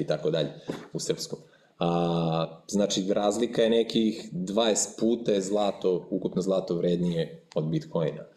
[0.00, 0.52] i tako dalje
[0.92, 1.38] u srpskom.
[1.78, 8.31] A, znači, razlika je nekih 20 puta je zlato, ukupno zlato vrednije od Bitcoina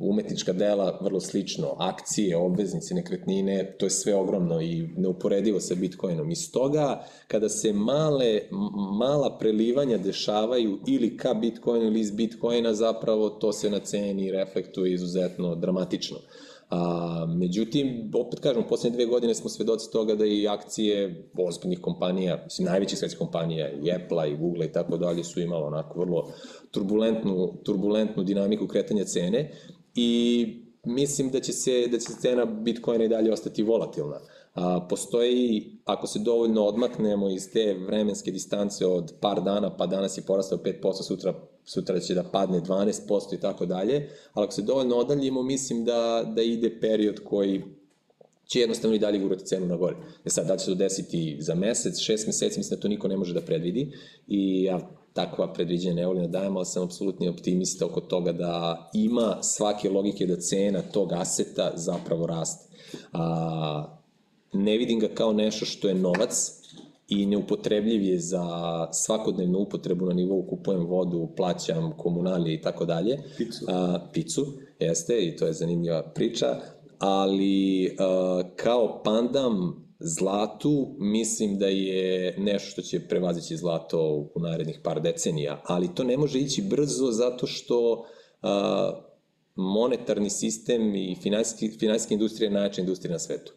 [0.00, 6.30] umetnička dela vrlo slično, akcije, obveznice, nekretnine, to je sve ogromno i neuporedivo sa Bitcoinom.
[6.30, 8.40] I stoga, kada se male,
[8.98, 14.94] mala prelivanja dešavaju ili ka Bitcoinu ili iz Bitcoina, zapravo to se na ceni reflektuje
[14.94, 16.16] izuzetno dramatično.
[16.70, 21.80] A, međutim, opet kažem, u poslednje dve godine smo svedoci toga da i akcije ozbiljnih
[21.80, 26.00] kompanija, mislim, najvećih svetskih kompanija, i Apple-a, i Google-a i tako dalje, su imalo onako
[26.00, 26.32] vrlo
[26.70, 29.50] turbulentnu, turbulentnu dinamiku kretanja cene
[29.94, 30.46] i
[30.84, 34.20] mislim da će se da će cena Bitcoina i dalje ostati volatilna.
[34.54, 40.18] A, postoji, ako se dovoljno odmaknemo iz te vremenske distance od par dana, pa danas
[40.18, 44.62] je porastao 5%, sutra, sutra će da padne 12% i tako dalje, ali ako se
[44.62, 47.62] dovoljno odaljimo, mislim da, da ide period koji
[48.46, 49.96] će jednostavno i dalje gurati cenu na gore.
[50.24, 53.16] E sad, da će to desiti za mesec, šest meseci, mislim da to niko ne
[53.16, 53.92] može da predvidi
[54.26, 58.90] i ja takva predviđenja ne volim da dajem, ali sam apsolutni optimista oko toga da
[58.94, 62.68] ima svake logike da cena tog aseta zapravo raste.
[63.12, 63.96] A,
[64.52, 66.52] ne vidim ga kao nešto što je novac
[67.08, 68.46] i neupotrebljiv je za
[68.92, 73.18] svakodnevnu upotrebu na nivou kupujem vodu, plaćam komunalije i tako dalje.
[73.38, 73.64] Picu.
[73.68, 74.46] A, picu,
[74.78, 76.56] jeste, i to je zanimljiva priča,
[76.98, 84.80] ali a, kao pandam zlatu mislim da je nešto što će prevazići zlato u narednih
[84.82, 88.04] par decenija, ali to ne može ići brzo zato što
[88.42, 89.09] a,
[89.60, 93.52] monetarni sistem i finansijska industrija je najjača industrija na svetu.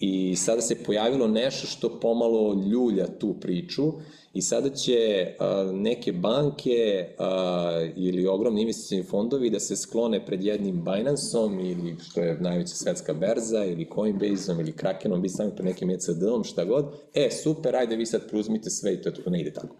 [0.00, 3.92] I sada se pojavilo nešto što pomalo ljulja tu priču
[4.34, 10.44] i sada će a, neke banke a, ili ogromni investicijni fondovi da se sklone pred
[10.44, 15.64] jednim Binance-om ili što je najveća svetska berza ili Coinbase-om ili Krakenom, bi sami pred
[15.64, 16.84] nekim ECD-om, šta god.
[17.14, 19.76] E, super, ajde vi sad preuzmite sve i to, to ne ide tako.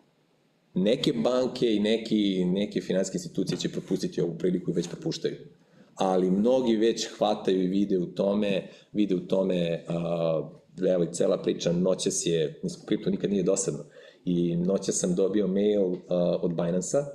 [0.74, 5.36] Neke banke i neki, neke finanske institucije će propustiti ovu priliku i već propuštaju
[5.98, 11.42] ali mnogi već hvataju i vide u tome, vide u tome, uh, evo i cela
[11.42, 13.84] priča, noćas je, mislim, kripto nikad nije dosadno,
[14.24, 15.98] i noća sam dobio mail uh,
[16.40, 17.06] od Binance-a,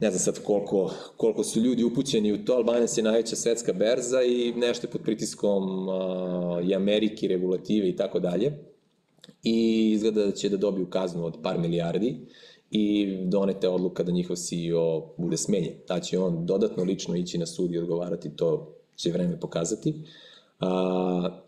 [0.00, 3.72] ne znam sad koliko, koliko su ljudi upućeni u to, ali Binance je najveća svetska
[3.72, 5.94] berza i nešto je pod pritiskom uh,
[6.68, 8.52] i Amerike, regulative i tako dalje.
[9.42, 12.26] I izgleda da će da dobiju kaznu od par milijardi
[12.70, 15.74] i donete odluka da njihov CEO bude smenjen.
[15.88, 19.94] Da će on dodatno lično ići na sud i odgovarati, to će vreme pokazati.
[20.60, 21.40] A,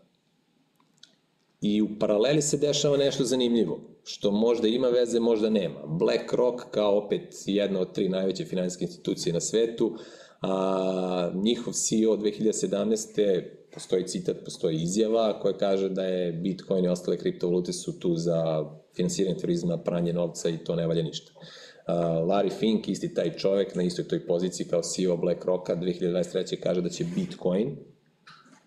[1.61, 5.79] I u paraleli se dešava nešto zanimljivo, što možda ima veze, možda nema.
[5.85, 9.95] BlackRock, kao opet jedna od tri najveće finansijske institucije na svetu,
[10.41, 13.43] a, njihov CEO 2017.
[13.73, 18.65] postoji citat, postoji izjava koja kaže da je Bitcoin i ostale kriptovalute su tu za
[18.95, 21.31] finansiranje turizma, pranje novca i to ne valja ništa.
[21.35, 21.93] Uh,
[22.29, 26.59] Larry Fink, isti taj čovek na istoj toj poziciji kao CEO BlackRocka 2023.
[26.59, 27.77] kaže da će Bitcoin,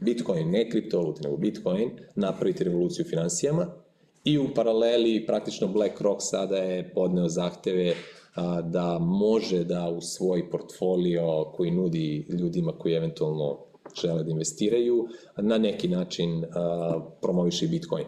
[0.00, 3.66] Bitcoin, ne kriptovalute, nego Bitcoin, napraviti revoluciju u finansijama
[4.24, 7.94] i u paraleli praktično BlackRock sada je podneo zahteve
[8.34, 13.58] a, da može da u svoj portfolio koji nudi ljudima koji eventualno
[14.02, 18.04] žele da investiraju, na neki način a, promoviše Bitcoin.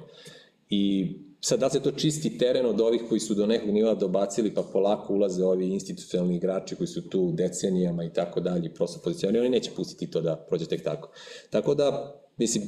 [0.70, 4.54] I sad da se to čisti teren od ovih koji su do nekog nivoa dobacili
[4.54, 9.46] pa polako ulaze ovi institucionalni igrači koji su tu decenijama i tako dalje prosto pozicionirani,
[9.46, 11.10] oni neće pustiti to da prođe tek tako.
[11.50, 12.64] Tako da, mislim,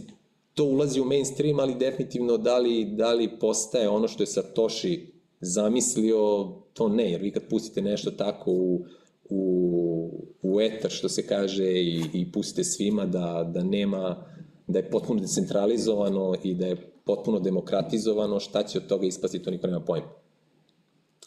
[0.55, 5.13] to ulazi u mainstream, ali definitivno da li, da li postaje ono što je Satoshi
[5.41, 8.85] zamislio, to ne, jer vi kad pustite nešto tako u,
[9.31, 10.11] u,
[10.43, 14.27] u etar, što se kaže, i, i pustite svima da, da nema,
[14.67, 19.51] da je potpuno decentralizovano i da je potpuno demokratizovano, šta će od toga ispasti, to
[19.51, 20.09] niko nema pojma.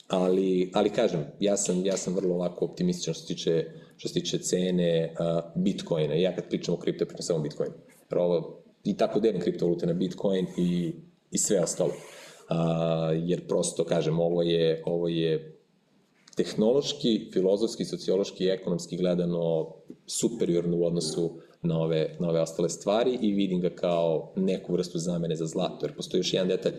[0.07, 3.65] Ali, ali kažem, ja sam, ja sam vrlo lako optimističan što se tiče,
[3.97, 6.13] što se tiče cene uh, Bitcoina.
[6.13, 7.71] Ja kad pričam o kripto, pričam samo Bitcoin.
[8.11, 10.93] Jer ovo, I tako delim kriptovalute na Bitcoin i,
[11.31, 11.89] i sve ostalo.
[11.89, 12.55] Uh,
[13.25, 15.59] jer prosto, kažem, ovo je, ovo je
[16.35, 19.75] tehnološki, filozofski, sociološki i ekonomski gledano
[20.07, 21.29] superiorno u odnosu
[21.63, 25.85] na ove, na ove ostale stvari i vidim ga kao neku vrstu zamene za zlato.
[25.85, 26.73] Jer postoji još jedan detalj,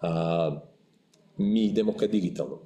[0.00, 0.60] a,
[1.36, 2.58] mi idemo ka digitalnom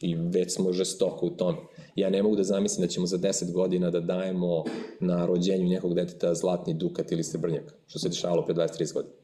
[0.00, 1.58] i već smo žestoko u tome.
[1.94, 4.64] Ja ne mogu da zamislim da ćemo za 10 godina da dajemo
[5.00, 9.14] na rođenju nekog deteta zlatni dukat ili srebrnjak, što se dešavalo pre 20-30 godina.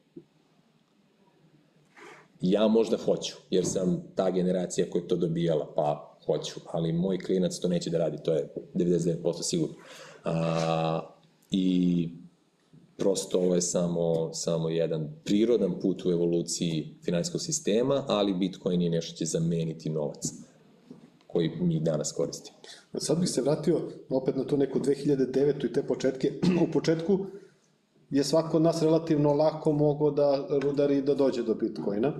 [2.40, 7.18] Ja možda hoću, jer sam ta generacija koja je to dobijala, pa hoću, ali moj
[7.18, 9.74] klinac to neće da radi, to je 99% sigurno.
[10.24, 11.13] A,
[11.56, 12.08] I
[12.96, 18.90] prosto ovo je samo, samo jedan prirodan put u evoluciji finansijskog sistema, ali Bitcoin je
[18.90, 20.24] nešto će zameniti novac
[21.26, 22.58] koji mi danas koristimo.
[22.98, 25.66] Sad bih se vratio opet na tu neku 2009.
[25.66, 26.32] i te početke.
[26.68, 27.18] u početku
[28.10, 32.12] je svako od nas relativno lako mogao da rudari da dođe do Bitcoina.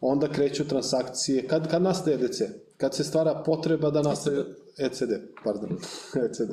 [0.00, 1.46] Onda kreću transakcije.
[1.46, 2.42] Kad, kad nastaje EDC?
[2.76, 4.44] Kad se stvara potreba da nastaje...
[4.78, 5.12] ECD,
[5.44, 5.70] pardon.
[6.24, 6.50] ECD.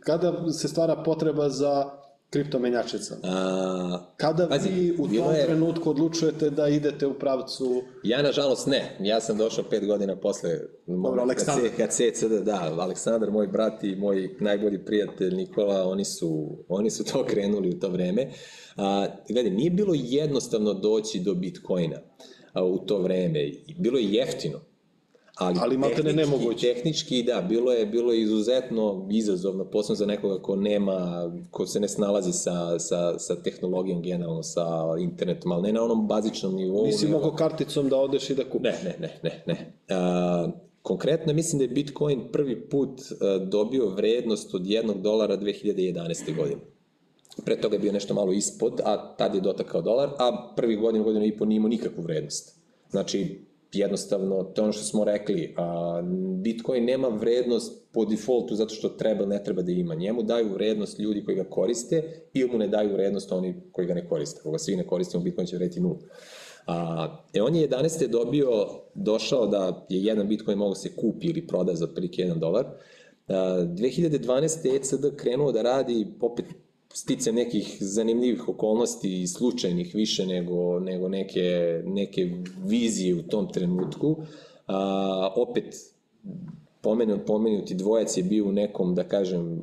[0.00, 1.90] Kada se stvara potreba za
[2.30, 3.16] kriptomenjačica?
[3.22, 5.46] A, Kada pazi, vi u tom je...
[5.46, 7.82] trenutku odlučujete da idete u pravcu...
[8.02, 8.96] Ja, nažalost, ne.
[9.00, 10.50] Ja sam došao pet godina posle...
[10.86, 11.70] Dobro, Aleksandar.
[11.76, 17.04] Kad ECD, da, Aleksandar, moj brat i moj najbolji prijatelj Nikola, oni su, oni su
[17.12, 18.30] to krenuli u to vreme.
[18.76, 22.00] A, gledaj, nije bilo jednostavno doći do Bitcoina
[22.54, 23.50] u to vreme.
[23.78, 24.67] Bilo je jeftino
[25.38, 26.74] ali, ali malte ne nemoguće.
[26.74, 31.80] Tehnički, da, bilo je, bilo je izuzetno izazovno, posebno za nekoga ko nema, ko se
[31.80, 34.66] ne snalazi sa, sa, sa tehnologijom generalno, sa
[35.00, 36.86] internetom, ali ne na onom bazičnom nivou.
[36.86, 37.18] Nisi nego...
[37.18, 38.72] mogao karticom da odeš i da kupiš?
[38.84, 39.72] Ne, ne, ne, ne, ne.
[39.88, 40.48] A,
[40.82, 46.36] konkretno mislim da je Bitcoin prvi put a, dobio vrednost od jednog dolara 2011.
[46.36, 46.60] godine.
[47.44, 51.02] Pre toga je bio nešto malo ispod, a tad je dotakao dolar, a prvi godin,
[51.02, 52.58] godinu i po nije imao nikakvu vrednost.
[52.90, 56.02] Znači, jednostavno, to je ono što smo rekli, a,
[56.42, 59.94] Bitcoin nema vrednost po defaultu zato što treba ne treba da ima.
[59.94, 63.94] Njemu daju vrednost ljudi koji ga koriste ili mu ne daju vrednost oni koji ga
[63.94, 64.40] ne koriste.
[64.40, 65.98] Ako ga svi ne koristimo, Bitcoin će vrediti nulu.
[66.66, 68.06] A, e on je 11.
[68.06, 68.50] dobio,
[68.94, 72.66] došao da je jedan Bitcoin mogo se kupi ili proda za prilike 1 dolar.
[73.28, 74.76] A, 2012.
[74.76, 76.46] ECD krenuo da radi opet
[76.94, 82.30] stice nekih zanimljivih okolnosti i slučajnih više nego, nego neke, neke
[82.64, 84.16] vizije u tom trenutku.
[84.66, 85.74] A, opet,
[86.80, 89.60] pomenut, pomenuti dvojac je bio u nekom, da kažem,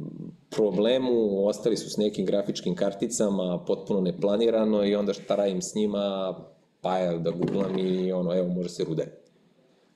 [0.49, 6.35] problemu, ostali su s nekim grafičkim karticama, potpuno neplanirano i onda šta radim s njima,
[6.81, 9.07] pa je da googlam i ono, evo, može se rude.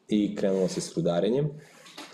[0.08, 1.50] I krenulo se s rudarenjem.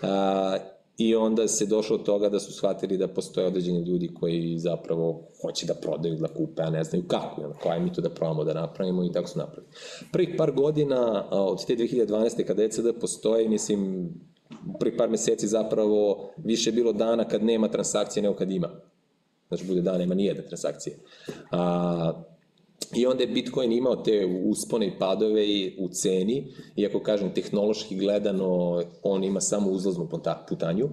[0.02, 0.56] A,
[0.98, 5.22] I onda se došlo od toga da su shvatili da postoje određeni ljudi koji zapravo
[5.42, 7.42] hoće da prodaju, da kupe, a ne znaju kako.
[7.42, 9.72] Onda, kao, mi to da probamo da napravimo i tako su napravili.
[10.12, 12.44] Prvih par godina od te 2012.
[12.44, 14.10] kada ECD postoje, mislim,
[14.80, 18.70] prvih par meseci zapravo više bilo dana kad nema transakcije nego kad ima.
[19.48, 20.96] Znači, bude dana, nema nijedne transakcije.
[21.50, 22.12] A,
[22.94, 25.44] I onda je Bitcoin imao te uspone i padove
[25.78, 30.08] u ceni, iako kažem tehnološki gledano on ima samo uzlaznu
[30.48, 30.88] putanju,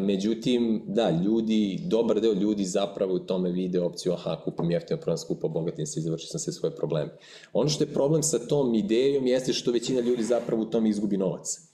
[0.00, 5.18] međutim, da, ljudi, dobar deo ljudi zapravo u tome vide opciju, aha, kupim jeftino, prodam
[5.18, 7.10] skupo, obogatim se i završio sam sve svoje probleme.
[7.52, 11.16] Ono što je problem sa tom idejom jeste što većina ljudi zapravo u tom izgubi
[11.16, 11.67] novac.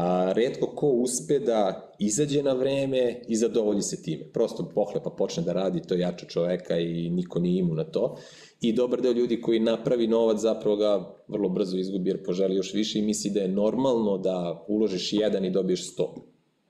[0.00, 4.24] A redko ko uspe da izađe na vreme i zadovolji se time.
[4.32, 8.16] Prosto pohlepa počne da radi, to jača čoveka i niko nije imu na to.
[8.60, 12.74] I dobar deo ljudi koji napravi novac zapravo ga vrlo brzo izgubi jer poželi još
[12.74, 16.14] više i misli da je normalno da uložiš jedan i dobiješ sto.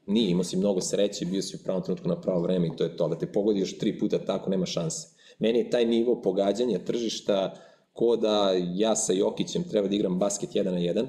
[0.06, 2.84] Nije, imao si mnogo sreće, bio si u pravom trenutku na pravo vreme i to
[2.84, 3.08] je to.
[3.08, 5.08] Da te pogodi još tri puta tako, nema šanse.
[5.38, 7.54] Meni je taj nivo pogađanja tržišta
[7.92, 11.06] ko da ja sa Jokićem treba da igram basket 1 na 1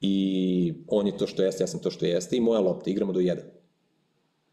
[0.00, 3.12] i on je to što jeste, ja sam to što jeste i moja lopta, igramo
[3.12, 3.36] do 1.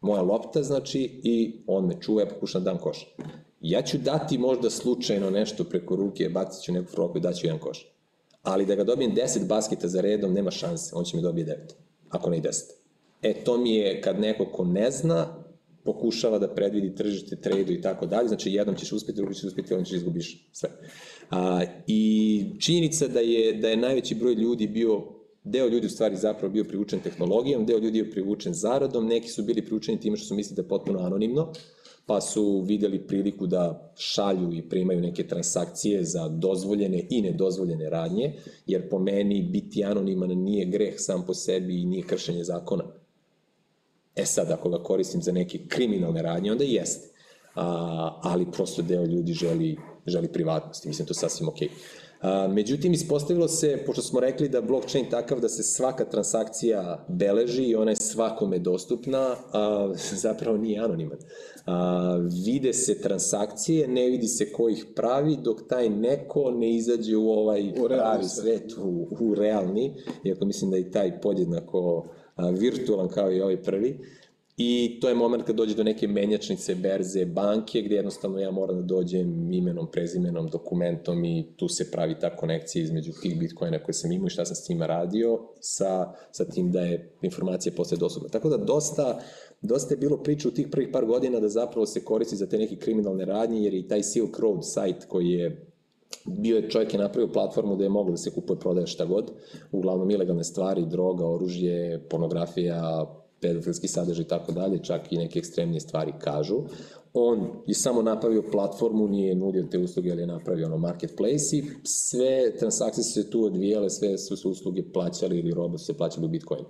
[0.00, 3.14] Moja lopta, znači, i on me čuva, ja pokušam da dam koš.
[3.60, 7.60] Ja ću dati možda slučajno nešto preko ruke, bacit ću neku froku i daću jedan
[7.60, 7.92] koš.
[8.42, 11.56] Ali da ga dobijem 10 basketa za redom, nema šanse, on će mi dobije 9,
[12.08, 12.62] ako ne i 10.
[13.22, 15.46] E, to mi je kad neko ko ne zna,
[15.84, 19.74] pokušava da predvidi tržište, tradu i tako dalje, znači jednom ćeš uspeti, drugi ćeš uspeti,
[19.74, 20.70] onda ćeš izgubiš sve.
[21.30, 25.15] A, I činjenica da je, da je najveći broj ljudi bio
[25.48, 29.42] Deo ljudi u stvari zapravo bio privučen tehnologijom, deo ljudi je privučen zaradom, neki su
[29.42, 31.52] bili privučeni time što su mislili da je potpuno anonimno,
[32.06, 38.34] pa su videli priliku da šalju i primaju neke transakcije za dozvoljene i nedozvoljene radnje,
[38.66, 42.84] jer po meni biti anoniman nije greh sam po sebi i nije kršenje zakona.
[44.16, 47.08] E sad, ako ga koristim za neke kriminalne radnje, onda jeste.
[47.54, 49.76] A, ali prosto deo ljudi želi,
[50.06, 51.68] želi privatnost mislim to sasvim okej.
[51.68, 52.05] Okay.
[52.20, 57.62] A, međutim, ispostavilo se, pošto smo rekli da blockchain takav da se svaka transakcija beleži
[57.62, 59.92] i ona je svakome dostupna, a,
[60.24, 61.18] zapravo nije anoniman.
[61.66, 67.16] A, vide se transakcije, ne vidi se ko ih pravi, dok taj neko ne izađe
[67.16, 69.94] u ovaj u pravi svet, u, u realni,
[70.24, 72.08] iako mislim da je i taj podjednako
[72.58, 74.00] virtualan kao i ovaj prvi.
[74.56, 78.76] I to je moment kad dođe do neke menjačnice, berze, banke, gde jednostavno ja moram
[78.76, 83.94] da dođem imenom, prezimenom, dokumentom i tu se pravi ta konekcija između tih bitcoina koje
[83.94, 87.96] sam imao i šta sam s njima radio sa, sa tim da je informacija posle
[87.96, 88.28] dostupna.
[88.28, 89.20] Tako da dosta,
[89.62, 92.58] dosta je bilo priča u tih prvih par godina da zapravo se koristi za te
[92.58, 95.72] neke kriminalne radnje, jer i taj Silk Road sajt koji je
[96.24, 99.30] bio je čovjek je napravio platformu da je moglo da se kupuje, prodaje šta god,
[99.72, 103.06] uglavnom ilegalne stvari, droga, oružje, pornografija,
[103.40, 106.62] pedofilski sadržaj i tako dalje, čak i neke ekstremnije stvari kažu.
[107.12, 111.64] On je samo napravio platformu, nije nudio te usluge, ali je napravio ono marketplace i
[111.84, 115.96] sve transakcije su se tu odvijale, sve su se usluge plaćali ili robo su se
[115.96, 116.66] plaćali u Bitcoinu.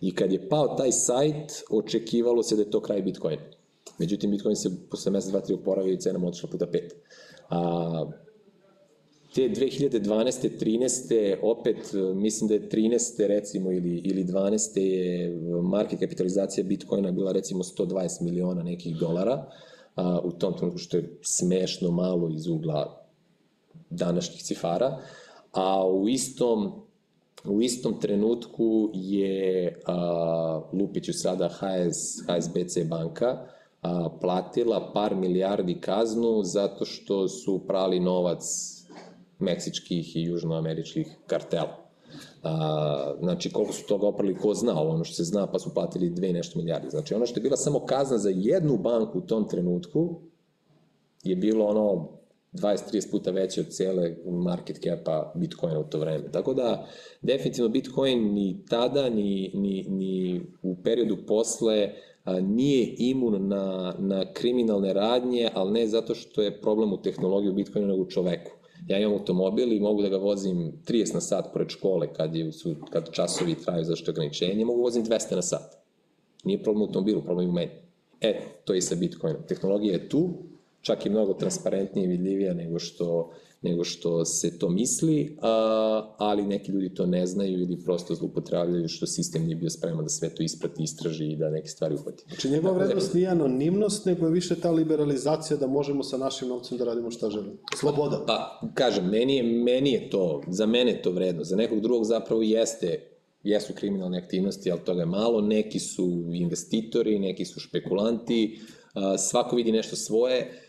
[0.00, 3.42] I kad je pao taj sajt, očekivalo se da je to kraj Bitcoina.
[3.98, 6.94] Međutim, Bitcoin se posle mesec, dva, tri oporavio i cena mu otišla puta pet.
[7.48, 8.10] A,
[9.34, 10.48] te 2012.
[10.60, 11.36] 13.
[11.42, 11.76] opet
[12.14, 13.26] mislim da je 13.
[13.26, 14.78] recimo ili, ili 12.
[14.78, 19.46] je market kapitalizacija Bitcoina bila recimo 120 miliona nekih dolara
[19.96, 23.06] a, u tom trenutku što je smešno malo iz ugla
[23.90, 24.98] današnjih cifara,
[25.52, 26.72] a u istom
[27.44, 33.46] u istom trenutku je a, Lupiću sada HS, HSBC banka
[33.82, 38.73] a, platila par milijardi kaznu zato što su prali novac
[39.44, 41.84] meksičkih i južnoameričkih kartela.
[42.42, 46.10] A, znači, koliko su toga oprali, ko zna, ono što se zna, pa su platili
[46.10, 46.90] dve nešto milijarde.
[46.90, 50.20] Znači, ono što je bila samo kazna za jednu banku u tom trenutku,
[51.24, 52.08] je bilo ono
[52.52, 56.32] 20-30 puta veće od cele market capa Bitcoina u to vreme.
[56.32, 56.86] Tako da,
[57.22, 61.92] definitivno Bitcoin ni tada, ni, ni, ni u periodu posle
[62.24, 67.50] a, nije imun na, na kriminalne radnje, ali ne zato što je problem u tehnologiji
[67.50, 68.50] u Bitcoinu, nego u čoveku.
[68.88, 72.52] Ja imam automobil i mogu da ga vozim 30 na sat pored škole kad, je,
[72.52, 75.76] su, kad časovi traju zašto ograničenje, mogu vozim 200 na sat.
[76.44, 77.70] Nije problem u automobilu, problem je u meni.
[78.20, 79.42] E, to je i sa Bitcoinom.
[79.48, 80.28] Tehnologija je tu,
[80.80, 83.30] čak i mnogo transparentnije i vidljivija nego što
[83.64, 88.88] nego što se to misli, a, ali neki ljudi to ne znaju ili prosto zlupotravljaju
[88.88, 92.24] što sistem nije bio spreman da sve to isprati, istraži i da neke stvari uhvati.
[92.28, 96.78] Znači njegova vrednost nije anonimnost, nego je više ta liberalizacija da možemo sa našim novcem
[96.78, 97.54] da radimo šta želimo.
[97.80, 98.24] Sloboda.
[98.26, 102.04] Pa, kažem, meni je, meni je to, za mene je to vredno, za nekog drugog
[102.04, 103.10] zapravo jeste
[103.42, 108.60] jesu kriminalne aktivnosti, ali toga je malo, neki su investitori, neki su špekulanti,
[109.18, 110.63] svako vidi nešto svoje,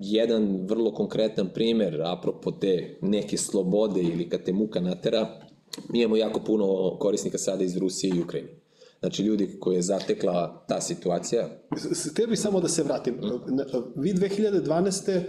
[0.00, 5.40] jedan vrlo konkretan primer, apropo te neke slobode ili kad te muka natera,
[5.88, 8.60] mi imamo jako puno korisnika sada iz Rusije i Ukrajine.
[9.00, 11.48] Znači, ljudi koje je zatekla ta situacija...
[12.12, 13.18] Htio bih samo da se vratim.
[13.96, 15.22] Vi 2012.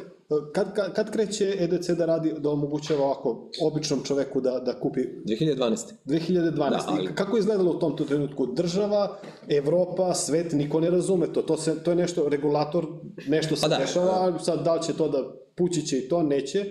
[0.53, 5.01] Kad, kad, kad kreće EDC da radi, da omogućava ovako običnom čoveku da, da kupi
[5.25, 5.77] 2012.
[6.05, 6.55] 2012.
[6.55, 7.15] Da, ali...
[7.15, 8.45] Kako je izgledalo u tom trenutku?
[8.45, 9.17] Država,
[9.47, 11.41] Evropa, svet, niko ne razume to.
[11.41, 12.88] To, se, to je nešto, regulator,
[13.27, 16.23] nešto se pa da, dešava, sad da li će to da pući će i to,
[16.23, 16.65] neće.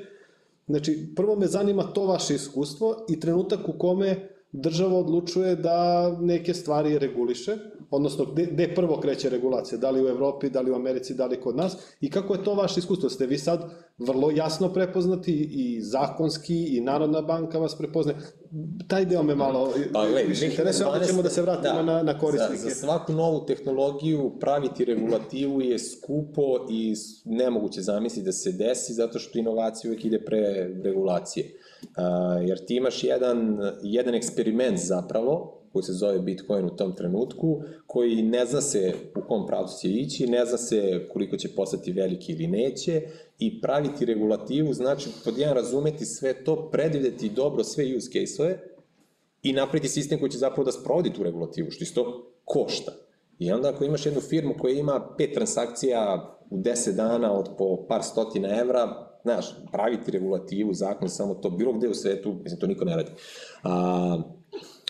[0.66, 6.54] Znači, prvo me zanima to vaše iskustvo i trenutak u kome država odlučuje da neke
[6.54, 7.56] stvari reguliše,
[7.90, 11.26] odnosno gde, gde prvo kreće regulacija, da li u Evropi, da li u Americi, da
[11.26, 13.08] li kod nas i kako je to vaše iskustvo?
[13.08, 18.14] Ste vi sad vrlo jasno prepoznati i zakonski i Narodna banka vas prepozne.
[18.88, 22.02] Taj deo me malo pa, gled, više interesuje, onda ćemo da se vratimo da, na,
[22.02, 22.56] na korisnike.
[22.56, 26.94] Za, za svaku novu tehnologiju praviti regulativu je skupo i
[27.24, 31.50] nemoguće zamisliti da se desi zato što inovacija uvek ide pre regulacije.
[32.46, 38.22] Jer ti imaš jedan, jedan eksperiment zapravo, koji se zove Bitcoin u tom trenutku, koji
[38.22, 42.32] ne zna se u kom pravcu će ići, ne zna se koliko će postati veliki
[42.32, 43.02] ili neće
[43.38, 48.58] i praviti regulativu znači pod jedan razumeti sve to, predvideti dobro sve use case-ove
[49.42, 52.92] i napraviti sistem koji će zapravo da sprovodi tu regulativu, što isto košta.
[53.38, 57.86] I onda ako imaš jednu firmu koja ima pet transakcija u 10 dana od po
[57.88, 62.66] par stotina evra, znaš, praviti regulativu, zakon, samo to, bilo gde u svetu, mislim, to
[62.66, 63.10] niko ne radi.
[63.62, 64.22] A,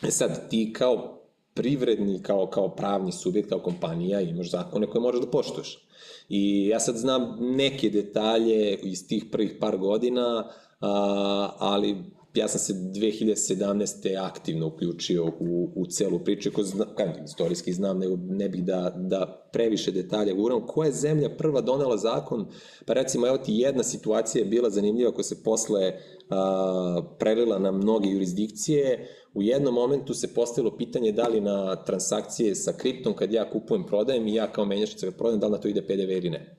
[0.02, 1.20] e sad, ti kao
[1.54, 5.86] privredni, kao, kao pravni subjekt, kao kompanija, imaš zakone koje moraš da poštuješ.
[6.28, 10.48] I ja sad znam neke detalje iz tih prvih par godina,
[10.80, 11.96] a, ali
[12.34, 14.18] ja sam se 2017.
[14.26, 18.94] aktivno uključio u, u celu priču, ko zna, kajem, istorijski znam, nego ne bih da,
[18.96, 20.66] da previše detalja guram.
[20.66, 22.46] Koja je zemlja prva donela zakon?
[22.86, 25.92] Pa recimo, evo ti jedna situacija je bila zanimljiva koja se posle
[26.30, 29.08] a, prelila na mnoge jurisdikcije.
[29.34, 33.86] U jednom momentu se postavilo pitanje da li na transakcije sa kriptom, kad ja kupujem,
[33.86, 36.56] prodajem i ja kao menjačica kad prodajem, da li na to ide PDV ili ne.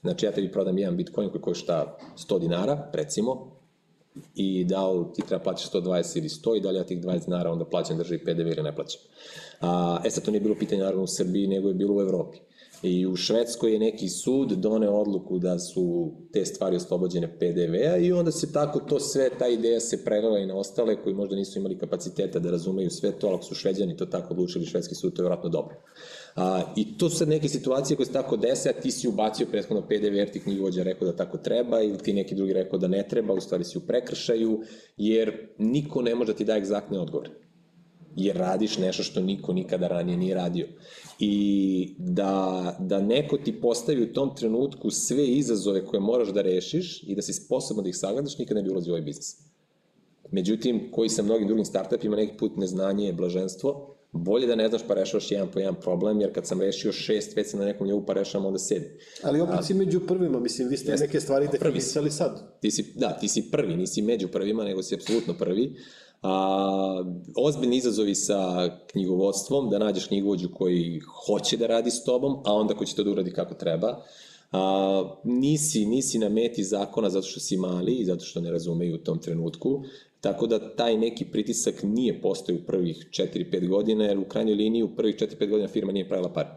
[0.00, 1.98] Znači, ja tebi prodam jedan bitcoin koji košta
[2.28, 3.61] 100 dinara, recimo,
[4.34, 7.24] i da li ti treba plaćati 120 ili 100 i da li ja tih 20
[7.24, 9.00] dinara onda plaćam državi PDV ili ne plaćam.
[9.60, 12.38] A, e sad to nije bilo pitanje naravno u Srbiji, nego je bilo u Evropi.
[12.82, 18.12] I u Švedskoj je neki sud doneo odluku da su te stvari oslobođene PDV-a i
[18.12, 21.58] onda se tako to sve, ta ideja se prelila i na ostale koji možda nisu
[21.58, 25.16] imali kapaciteta da razumeju sve to, ali ako su šveđani to tako odlučili, švedski sud,
[25.16, 25.76] to je vratno dobro.
[26.34, 29.46] A, I to su sad neke situacije koje se tako dese, a ti si ubacio
[29.50, 32.88] prethodno PDV, jer ti knjigovođa rekao da tako treba, ili ti neki drugi rekao da
[32.88, 34.60] ne treba, u stvari si u prekršaju,
[34.96, 37.30] jer niko ne može da ti da egzaktne odgovore
[38.16, 40.66] jer radiš nešto što niko nikada ranije nije radio.
[41.18, 47.02] I da, da neko ti postavi u tom trenutku sve izazove koje moraš da rešiš
[47.02, 49.36] i da si sposoban da ih sagledaš, nikada ne bi ulazio u ovaj biznis.
[50.30, 54.82] Međutim, koji sa mnogim drugim startupima neki put neznanje je blaženstvo, bolje da ne znaš
[54.88, 57.86] pa rešavaš jedan po jedan problem, jer kad sam rešio šest, već sam na nekom
[57.86, 58.88] nivou pa rešavam onda sedmi.
[59.22, 62.60] Ali opet si među prvima, mislim, vi ste jeste, neke stvari definisali sad.
[62.60, 65.76] Ti si, da, ti si prvi, nisi među prvima, nego si apsolutno prvi.
[66.22, 67.04] A,
[67.36, 72.74] ozbiljni izazovi sa knjigovodstvom, da nađeš knjigovođu koji hoće da radi s tobom, a onda
[72.74, 74.04] ko će to da uradi kako treba.
[74.52, 78.94] A, nisi, nisi na meti zakona zato što si mali i zato što ne razumeju
[78.94, 79.82] u tom trenutku.
[80.22, 84.82] Tako da taj neki pritisak nije postao u prvih 4-5 godina, jer u krajnjoj liniji
[84.82, 86.48] u prvih 4-5 godina firma nije pravila pare.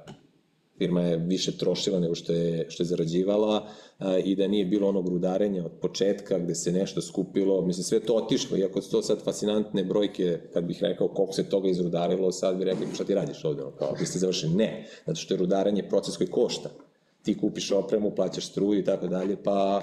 [0.78, 3.68] Firma je više trošila nego što je, što je zarađivala
[3.99, 7.99] a, i da nije bilo onog rudarenja od početka gde se nešto skupilo, mislim sve
[7.99, 12.32] to otišlo, iako su to sad fascinantne brojke, kad bih rekao koliko se toga izrudarilo,
[12.32, 15.38] sad bih rekao šta ti radiš ovde, kao vi ste završili, ne, zato što je
[15.38, 16.70] rudaranje proces koji košta.
[17.24, 19.82] Ti kupiš opremu, plaćaš struju i tako dalje, pa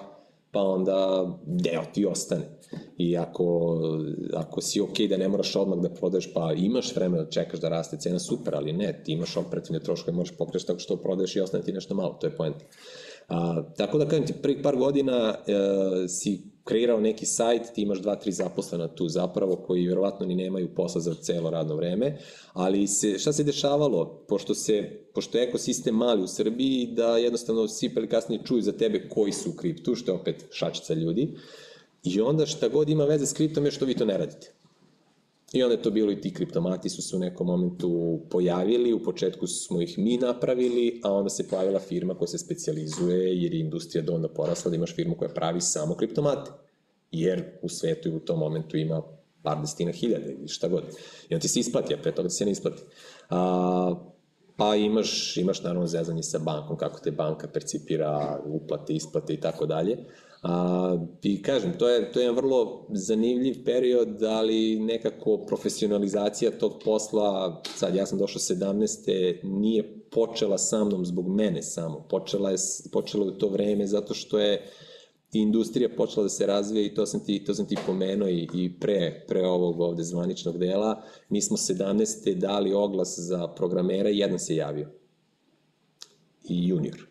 [0.53, 2.43] pa onda deo ti ostane.
[2.99, 3.79] I ako,
[4.35, 7.69] ako si ok da ne moraš odmah da prodaješ, pa imaš vremena da čekaš da
[7.69, 11.41] raste cena, super, ali ne, ti imaš operativne troškove, moraš pokreći tako što prodaješ i
[11.41, 12.65] ostane ti nešto malo, to je poenta.
[13.29, 17.99] A, tako da kažem ti, prvih par godina e, si kreirao neki sajt, ti imaš
[17.99, 22.19] dva, tri zaposlena tu zapravo koji verovatno ni nemaju posla za celo radno vreme,
[22.53, 27.69] ali se, šta se dešavalo, pošto, se, pošto je ekosistem mali u Srbiji, da jednostavno
[27.69, 31.35] svi pre kasnije čuju za tebe koji su u kriptu, što je opet šačica ljudi,
[32.03, 34.62] i onda šta god ima veze s kriptom je što vi to ne radite.
[35.53, 39.03] I onda je to bilo i ti kriptomati su se u nekom momentu pojavili, u
[39.03, 43.61] početku smo ih mi napravili, a onda se pojavila firma koja se specializuje jer je
[43.61, 46.51] industrija dovoljno porasla da imaš firmu koja pravi samo kriptomate.
[47.11, 49.03] Jer u svetu u tom momentu ima
[49.43, 50.83] par desetina hiljada ili šta god.
[51.29, 52.83] I onda ti se isplati, a pre toga ti se ne isplati.
[53.31, 53.95] A,
[54.57, 59.67] pa imaš, imaš naravno zezanje sa bankom, kako te banka percipira uplate, isplate i tako
[59.67, 59.99] dalje.
[60.43, 67.63] A, I kažem, to je, to je vrlo zanimljiv period, ali nekako profesionalizacija tog posla,
[67.77, 69.39] sad ja sam došao 17.
[69.43, 72.07] nije počela sa mnom zbog mene samo.
[72.11, 72.57] Počela je,
[72.93, 74.71] počelo je to vreme zato što je
[75.33, 78.79] industrija počela da se razvija i to sam ti, to sam ti pomenuo i, i
[78.81, 81.03] pre, pre ovog ovde zvaničnog dela.
[81.29, 82.35] Mi smo 17.
[82.35, 84.89] dali oglas za programera i jedan se javio.
[86.49, 87.07] I junior.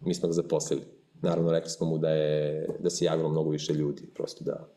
[0.00, 0.97] Mi smo ga zaposlili.
[1.22, 4.68] Naravno, rekli smo mu da, je, da se javilo mnogo više ljudi, prosto da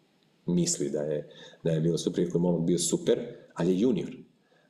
[0.46, 1.30] misli da je,
[1.64, 3.20] da je bilo super, je momak bio super,
[3.54, 4.10] ali je junior.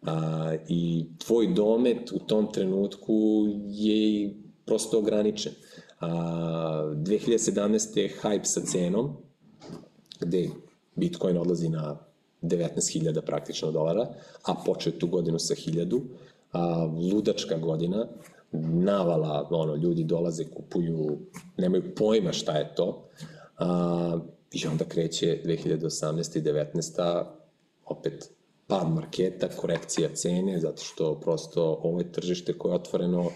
[0.01, 4.33] A, I tvoj domet u tom trenutku je
[4.65, 5.53] prosto ograničen.
[5.99, 7.97] A, 2017.
[7.97, 9.17] je hype sa cenom,
[10.19, 10.49] gde
[10.95, 11.97] Bitcoin odlazi na
[12.41, 14.07] 19.000 praktično dolara,
[14.43, 16.01] a počeo tu godinu sa 1000,
[16.51, 18.07] a, ludačka godina,
[18.51, 21.17] navala, ono, ljudi dolaze, kupuju,
[21.57, 23.09] nemaju pojma šta je to,
[23.57, 24.19] a,
[24.51, 26.37] i onda kreće 2018.
[26.37, 27.23] i 19.
[27.85, 28.29] opet
[28.67, 33.29] pad marketa, korekcija cene, zato što prosto ovo je tržište koje je otvoreno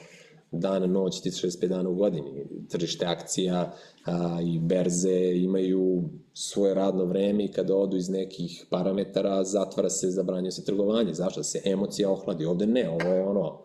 [0.51, 2.45] dan, noć, 365 dana u godini.
[2.69, 3.73] Tržište akcija
[4.05, 6.03] a, i berze imaju
[6.33, 11.13] svoje radno vreme i kada odu iz nekih parametara, zatvara se, zabranjuje se trgovanje.
[11.13, 11.39] Zašto?
[11.39, 12.45] Da se emocija ohladi.
[12.45, 13.64] Ovde ne, ovo je ono,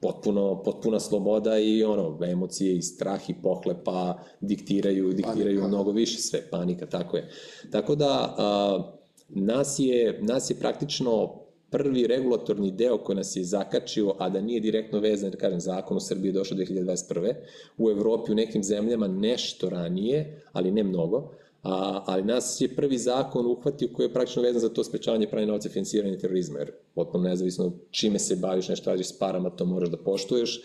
[0.00, 5.68] potpuno, potpuna sloboda i ono, emocije i strah i pohlepa diktiraju, diktiraju panika.
[5.68, 7.28] mnogo više sve, panika, tako je.
[7.70, 8.92] Tako da, a,
[9.28, 11.34] nas je, nas je praktično
[11.70, 15.96] prvi regulatorni deo koji nas je zakačio, a da nije direktno vezan, da kažem, zakon
[15.96, 17.34] u Srbiji je došao 2021.
[17.78, 21.30] U Evropi, u nekim zemljama nešto ranije, ali ne mnogo,
[21.62, 25.46] a, ali nas je prvi zakon uhvatio koji je praktično vezan za to sprečavanje pranja
[25.46, 29.64] novca i finansiranje terorizma, jer potpuno nezavisno čime se baviš, nešto radiš s parama, to
[29.64, 30.62] moraš da poštuješ,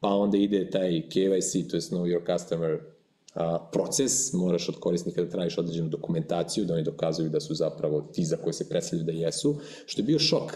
[0.00, 2.78] pa onda ide taj KYC, to je Know Your Customer
[3.34, 8.00] a, proces, moraš od korisnika da tražiš određenu dokumentaciju, da oni dokazuju da su zapravo
[8.00, 10.52] ti za koje se predstavljaju da jesu, što je bio šok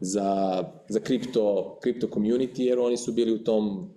[0.00, 3.90] za, za kripto, kripto community, jer oni su bili u tom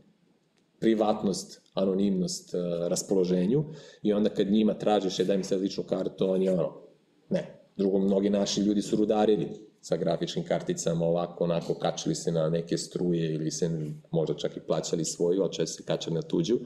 [0.80, 3.64] privatnost, anonimnost uh, raspoloženju
[4.02, 6.74] i onda kad njima tražiš je daj mi sad ličnu kartu, oni ono,
[7.30, 7.62] ne.
[7.78, 9.48] Drugo, mnogi naši ljudi su rudarili
[9.82, 13.70] sa grafičkim karticama, ovako, onako, kačili se na neke struje ili se
[14.12, 16.60] možda čak i plaćali svoju, ali često se kačali na tuđu.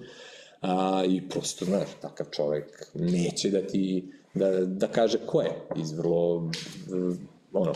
[0.61, 5.91] A, I prosto, znaš, takav čovek neće da ti, da, da kaže ko je iz
[5.91, 6.51] vrlo,
[7.53, 7.73] ono,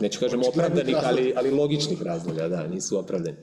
[0.00, 3.36] neću kažem opravdanih, ali, ali logičnih razloga, da, nisu opravdani.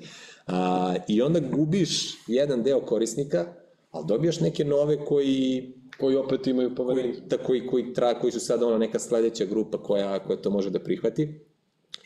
[0.49, 3.53] A, I onda gubiš jedan deo korisnika,
[3.91, 7.13] ali dobijaš neke nove koji koji opet imaju poverenje.
[7.27, 10.69] Da, koji, koji, tra, koji su sada ona neka sledeća grupa koja, koja to može
[10.69, 11.39] da prihvati.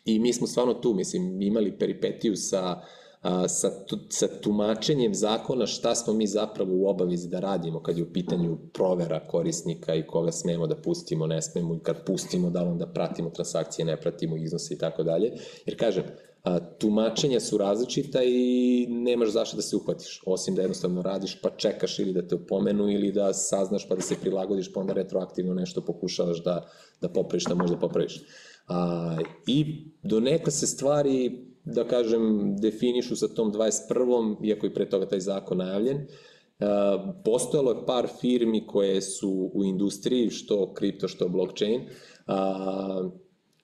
[0.06, 2.82] I mi smo stvarno tu, mislim, imali peripetiju sa,
[3.22, 7.98] a, sa, tu, sa tumačenjem zakona šta smo mi zapravo u obavezi da radimo kad
[7.98, 12.50] je u pitanju provera korisnika i koga smemo da pustimo, ne smemo i kad pustimo
[12.50, 15.32] da onda pratimo transakcije, ne pratimo iznose i tako dalje.
[15.66, 16.04] Jer kažem,
[16.44, 21.50] a, tumačenja su različita i nemaš zašto da se uhvatiš, osim da jednostavno radiš pa
[21.50, 25.54] čekaš ili da te upomenu ili da saznaš pa da se prilagodiš pa onda retroaktivno
[25.54, 26.70] nešto pokušavaš da,
[27.02, 28.22] da popraviš šta možda popraviš.
[28.68, 29.18] A,
[29.48, 34.36] I do neka se stvari, da kažem, definišu sa tom 21.
[34.44, 36.08] iako je pre toga taj zakon najavljen,
[36.60, 41.82] a, postojalo je par firmi koje su u industriji, što kripto, što blockchain,
[42.28, 43.10] a,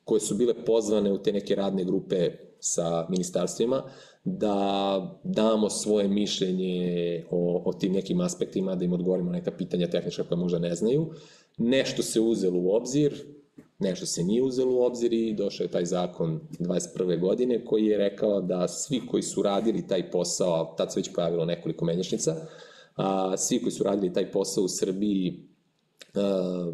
[0.04, 3.84] koje su bile pozvane u te neke radne grupe sa ministarstvima,
[4.24, 10.24] da damo svoje mišljenje o, o tim nekim aspektima, da im odgovorimo neka pitanja tehnička
[10.24, 11.14] koja možda ne znaju.
[11.57, 13.26] Nešto se uzelo u obzir,
[13.80, 17.20] nešto se nije uzelo u obzir i došao je taj zakon 21.
[17.20, 21.45] godine koji je rekao da svi koji su radili taj posao, tad se već pojavilo
[21.45, 22.36] nekoliko menjačnica,
[22.95, 25.43] a, svi koji su radili taj posao u Srbiji
[26.16, 26.72] a,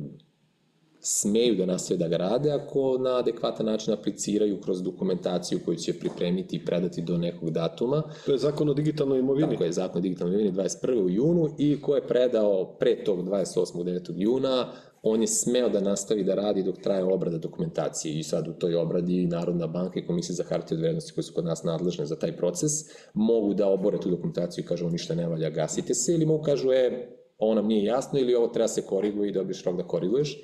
[1.08, 6.00] smeju da nastave da ga rade ako na adekvatan način apliciraju kroz dokumentaciju koju će
[6.00, 8.04] pripremiti i predati do nekog datuma.
[8.26, 9.52] To je zakon o digitalnoj imovini.
[9.52, 11.04] Tako je, zakon o digitalnoj imovini 21.
[11.04, 13.84] u junu i ko je predao pre tog 28.
[13.84, 14.14] 9.
[14.16, 14.72] juna,
[15.04, 18.76] on je smeo da nastavi da radi dok traje obrada dokumentacije i sad u toj
[18.76, 22.16] obradi Narodna banka i Komisija za hartije od vrednosti koje su kod nas nadležne za
[22.16, 22.72] taj proces
[23.14, 26.72] mogu da obore tu dokumentaciju i kažu ništa ne valja, gasite se ili mogu kažu
[26.72, 30.42] e, ovo nam nije jasno ili ovo treba se koriguje i dobiješ rok da koriguješ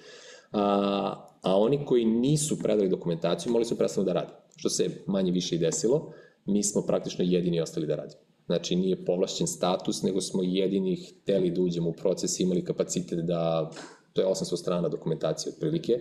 [0.51, 5.31] a, a oni koji nisu predali dokumentaciju morali su prestanu da rade, što se manje
[5.31, 6.13] više i desilo,
[6.45, 8.21] mi smo praktično jedini ostali da radimo.
[8.45, 13.71] Znači, nije povlašćen status, nego smo jedini hteli da uđemo u proces, imali kapacitet da,
[14.13, 15.93] to je 800 strana dokumentacije otprilike,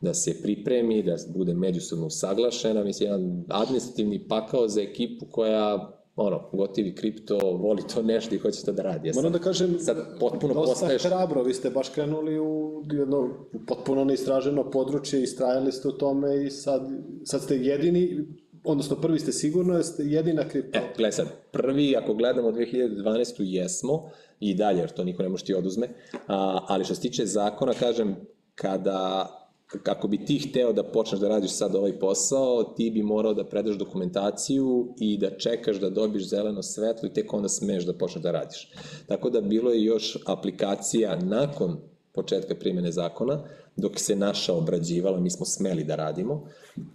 [0.00, 6.50] da se pripremi, da bude međusobno usaglašena, mislim, jedan administrativni pakao za ekipu koja ono,
[6.52, 9.08] gotivi kripto, voli to nešto i hoće to da radi.
[9.08, 11.02] Ja Moram da kažem, sad potpuno dosta postaješ...
[11.02, 13.28] hrabro, vi ste baš krenuli u jedno
[13.66, 16.82] potpuno neistraženo područje, istrajali ste u tome i sad,
[17.24, 18.26] sad ste jedini
[18.66, 20.78] odnosno prvi ste sigurno, jeste jedina kripto...
[20.78, 23.34] E, gledaj sad, prvi, ako gledamo 2012.
[23.38, 24.10] jesmo,
[24.40, 25.88] i dalje, jer to niko ne može ti oduzme,
[26.26, 28.16] a, ali što se tiče zakona, kažem,
[28.54, 29.30] kada
[29.66, 33.44] kako bi ti hteo da počneš da radiš sad ovaj posao, ti bi morao da
[33.44, 38.22] predaš dokumentaciju i da čekaš da dobiš zeleno svetlo i tek onda smeš da počneš
[38.22, 38.70] da radiš.
[39.06, 41.76] Tako da bilo je još aplikacija nakon
[42.12, 43.42] početka primjene zakona,
[43.76, 46.48] dok se naša obrađivala, mi smo smeli da radimo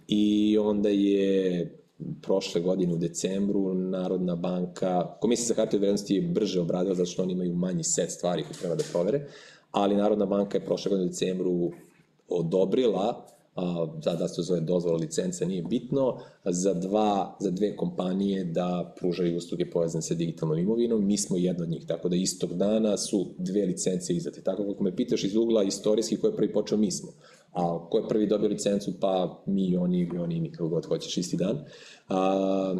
[0.08, 1.78] i onda je
[2.22, 7.22] prošle godine u decembru Narodna banka, Komisija za hartije vrednosti je brže obradila zato što
[7.22, 9.26] oni imaju manji set stvari koje treba da provere,
[9.70, 11.70] ali Narodna banka je prošle godine u decembru
[12.38, 13.26] odobrila
[13.56, 13.86] a,
[14.18, 19.70] da se zove dozvola licenca, nije bitno, za, dva, za dve kompanije da pružaju usluge
[19.70, 21.06] povezane sa digitalnom imovinom.
[21.06, 24.42] Mi smo jedna od njih, tako da istog dana su dve licence izdate.
[24.42, 27.12] Tako kako me pitaš iz ugla istorijski ko je prvi počeo, mi smo.
[27.52, 31.64] A ko je prvi dobio licencu, pa mi oni oni, kako god hoćeš, isti dan.
[32.08, 32.76] A,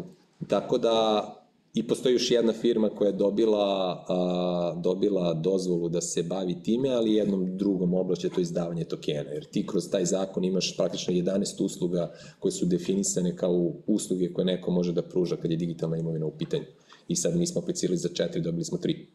[0.47, 1.27] tako da
[1.73, 6.89] I postoji još jedna firma koja je dobila, a, dobila dozvolu da se bavi time,
[6.89, 11.63] ali jednom drugom oblašće to izdavanje tokena, jer ti kroz taj zakon imaš praktično 11
[11.63, 16.25] usluga koje su definisane kao usluge koje neko može da pruža kad je digitalna imovina
[16.25, 16.63] u pitanju.
[17.07, 19.07] I sad mi smo aplicirali za četiri, dobili smo tri.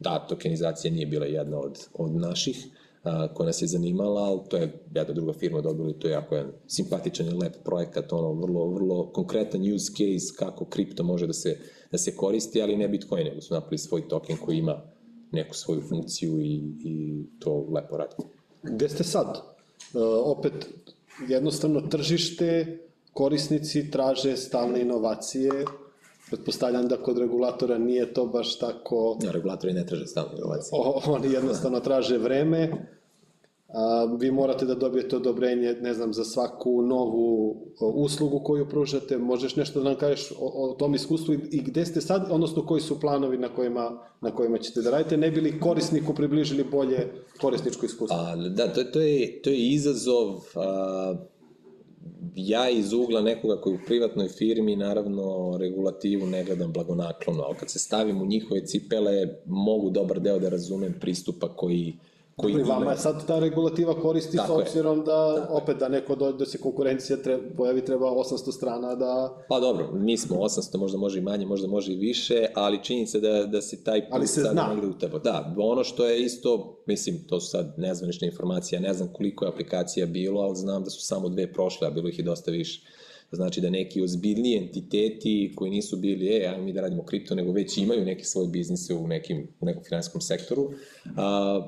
[0.00, 2.66] Da, tokenizacija nije bila jedna od, od naših,
[3.06, 6.12] a, koja nas je zanimala, ali to je jedna druga firma dobila i to je
[6.12, 11.26] jako jedan simpatičan i lep projekat, ono, vrlo, vrlo konkretan use case kako kripto može
[11.26, 11.58] da se,
[11.92, 14.82] da se koristi, ali ne Bitcoin, nego su napravili svoj token koji ima
[15.32, 18.14] neku svoju funkciju i, i to lepo radi.
[18.62, 19.26] Gde ste sad?
[19.26, 20.52] Uh, opet,
[21.28, 22.78] jednostavno tržište,
[23.12, 25.50] korisnici traže stalne inovacije,
[26.30, 29.18] Pretpostavljam da kod regulatora nije to baš tako...
[29.22, 30.70] Ja, regulatori ne traže stalne inovacije.
[30.72, 32.70] O, oni jednostavno traže vreme,
[33.68, 39.56] a, vi morate da dobijete odobrenje, ne znam, za svaku novu uslugu koju pružate, možeš
[39.56, 42.80] nešto da nam kažeš o, o tom iskustvu i, i gde ste sad, odnosno koji
[42.80, 47.86] su planovi na kojima, na kojima ćete da radite, ne bili korisniku približili bolje korisničko
[47.86, 48.16] iskustvo?
[48.18, 50.40] A, da, to, to, je, to je izazov...
[50.54, 51.14] A
[52.34, 57.70] ja iz ugla nekoga koji u privatnoj firmi naravno regulativu ne gledam blagonaklono, ali kad
[57.70, 61.98] se stavim u njihove cipele mogu dobar deo da razumem pristupa koji
[62.36, 65.88] koji Pri vama je sad ta regulativa koristi Tako s obzirom da Tako opet da
[65.88, 69.44] neko do, da se konkurencija treba, pojavi treba 800 strana da...
[69.48, 73.18] Pa dobro, mi smo 800, možda može i manje, možda može i više, ali činjenica
[73.18, 74.68] da, da se taj ali se zna.
[74.74, 75.18] negde utebo.
[75.18, 79.44] Da, ono što je isto, mislim, to su sad nezvanične informacije, ja ne znam koliko
[79.44, 82.50] je aplikacija bilo, ali znam da su samo dve prošle, a bilo ih i dosta
[82.50, 82.80] više.
[83.32, 87.52] Znači da neki ozbiljni entiteti koji nisu bili, e, ajmo mi da radimo kripto, nego
[87.52, 90.70] već imaju neke svoje biznise u, nekim, u nekom finansijskom sektoru,
[91.16, 91.66] a,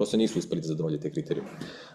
[0.00, 1.50] prosto nisu uspeli da zadovolje te kriterijume.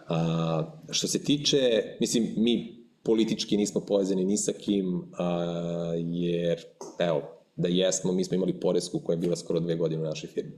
[0.08, 6.62] A, što se tiče, mislim, mi politički nismo povezani ni sa kim, a, jer,
[7.00, 7.22] evo,
[7.56, 10.52] da jesmo, mi smo imali poresku koja je bila skoro dve godine u našoj firmi.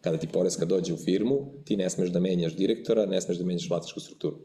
[0.00, 3.44] Kada ti poreska dođe u firmu, ti ne smeš da menjaš direktora, ne smeš da
[3.44, 4.36] menjaš vlasničku strukturu.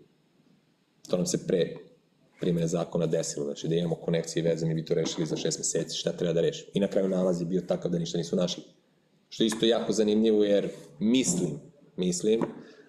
[1.10, 1.76] To nam se pre
[2.40, 5.60] primene zakona desilo, znači da imamo konekcije i veze, mi bi to rešili za šest
[5.60, 6.72] meseci, šta treba da rešimo.
[6.74, 8.64] I na kraju nalaz je bio takav da ništa nisu našli.
[9.30, 10.70] Što je isto jako zanimljivo jer
[11.00, 12.42] mislim mislim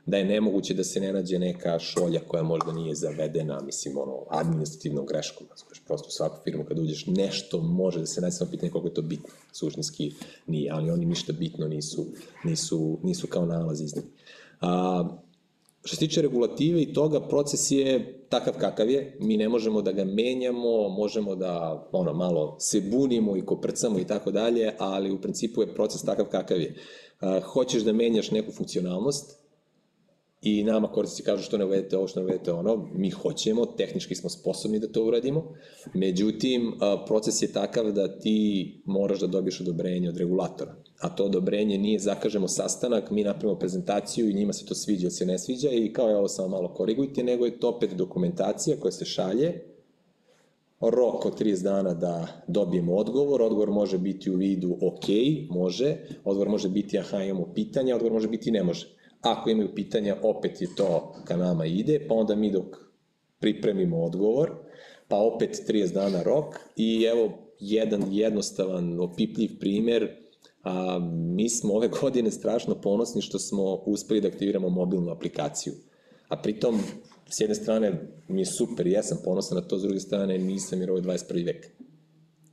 [0.06, 4.24] da je nemoguće da se ne nađe neka šolja koja možda nije zavedena, mislim, ono,
[4.30, 5.46] administrativnom greškom.
[5.46, 8.88] Znači, prosto u svaku firmu kad uđeš nešto može da se nađe samo pitanje koliko
[8.88, 9.28] je to bitno.
[9.52, 10.12] Suštinski
[10.46, 12.06] nije, ali oni ništa bitno nisu,
[12.44, 14.04] nisu, nisu kao nalaz iznad.
[14.60, 15.04] A,
[15.84, 19.92] što se tiče regulative i toga, proces je takav kakav je, mi ne možemo da
[19.92, 25.20] ga menjamo, možemo da ono, malo se bunimo i koprcamo i tako dalje, ali u
[25.20, 26.74] principu je proces takav kakav je
[27.44, 29.46] hoćeš da menjaš neku funkcionalnost
[30.42, 34.14] i nama korisnici kažu što ne uvedete ovo, što ne uvedete ono, mi hoćemo, tehnički
[34.14, 35.54] smo sposobni da to uradimo,
[35.94, 36.72] međutim,
[37.06, 41.98] proces je takav da ti moraš da dobiješ odobrenje od regulatora, a to odobrenje nije
[41.98, 45.92] zakažemo sastanak, mi napravimo prezentaciju i njima se to sviđa ili se ne sviđa i
[45.92, 49.75] kao je ovo samo malo korigujte, nego je to opet dokumentacija koja se šalje,
[50.80, 55.04] rok od 30 dana da dobijemo odgovor, odgovor može biti u vidu ok,
[55.50, 58.96] može, odgovor može biti aha imamo pitanja, odgovor može biti ne može.
[59.20, 62.76] Ako imaju pitanja, opet je to ka nama ide, pa onda mi dok
[63.40, 64.52] pripremimo odgovor,
[65.08, 66.44] pa opet 30 dana rok.
[66.76, 70.16] I evo jedan jednostavan, opipljiv primer,
[70.62, 75.72] a, mi smo ove godine strašno ponosni što smo uspeli da aktiviramo mobilnu aplikaciju.
[76.28, 76.80] A pritom
[77.30, 80.80] s jedne strane mi je super, ja sam ponosan na to, s druge strane nisam
[80.80, 81.46] jer ovo je 21.
[81.46, 81.66] vek.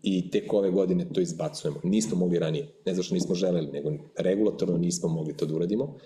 [0.03, 1.79] I tek ove godine to izbacujemo.
[1.83, 5.97] Nismo mogli ranije, ne zato što nismo želeli, nego regulatorno nismo mogli to da uradimo.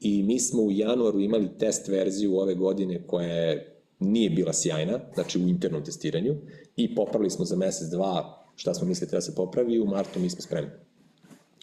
[0.00, 5.00] I mi smo u januaru imali test verziju ove godine koja je nije bila sjajna,
[5.14, 6.34] znači u internom testiranju,
[6.76, 10.30] i popravili smo za mesec, dva, šta smo mislili da se popravi, u martu mi
[10.30, 10.70] smo spremni.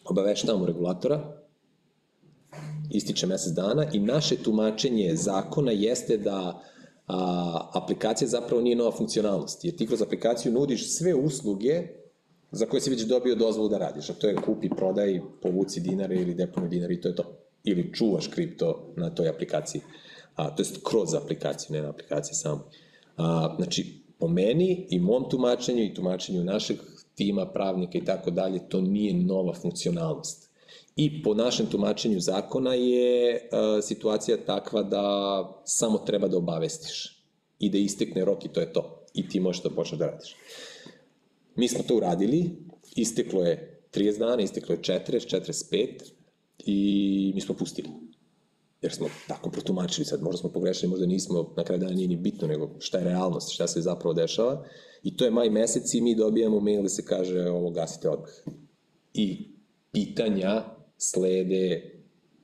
[0.06, 1.43] Obaveštavamo regulatora,
[2.94, 6.62] ističe mesec dana i naše tumačenje zakona jeste da
[7.08, 11.88] a, aplikacija zapravo nije nova funkcionalnost, jer ti kroz aplikaciju nudiš sve usluge
[12.52, 16.16] za koje si već dobio dozvolu da radiš, a to je kupi, prodaj, povuci dinare
[16.16, 17.24] ili deponu dinare i to je to.
[17.64, 19.82] Ili čuvaš kripto na toj aplikaciji,
[20.36, 22.70] a, to jest kroz aplikaciju, ne na aplikaciji samo.
[23.18, 26.78] A, znači, po meni i mom tumačenju i tumačenju našeg
[27.16, 30.53] tima, pravnika i tako dalje, to nije nova funkcionalnost.
[30.96, 35.06] I po našem tumačenju zakona je uh, situacija takva da
[35.66, 37.26] samo treba da obavestiš
[37.60, 39.06] i da istekne rok i to je to.
[39.14, 40.36] I ti možeš da počneš da radiš.
[41.56, 42.52] Mi smo to uradili,
[42.96, 45.40] isteklo je 30 dana, isteklo je 40,
[45.72, 45.88] 45
[46.66, 47.90] i mi smo pustili.
[48.82, 52.16] Jer smo tako protumačili sad, možda smo pogrešili, možda nismo, na kraju dana nije ni
[52.16, 54.66] bitno, nego šta je realnost, šta se zapravo dešava.
[55.04, 58.30] I to je maj mesec i mi dobijamo mail da se kaže ovo gasite odmah.
[59.14, 59.50] I
[59.92, 60.64] pitanja
[61.04, 61.92] slede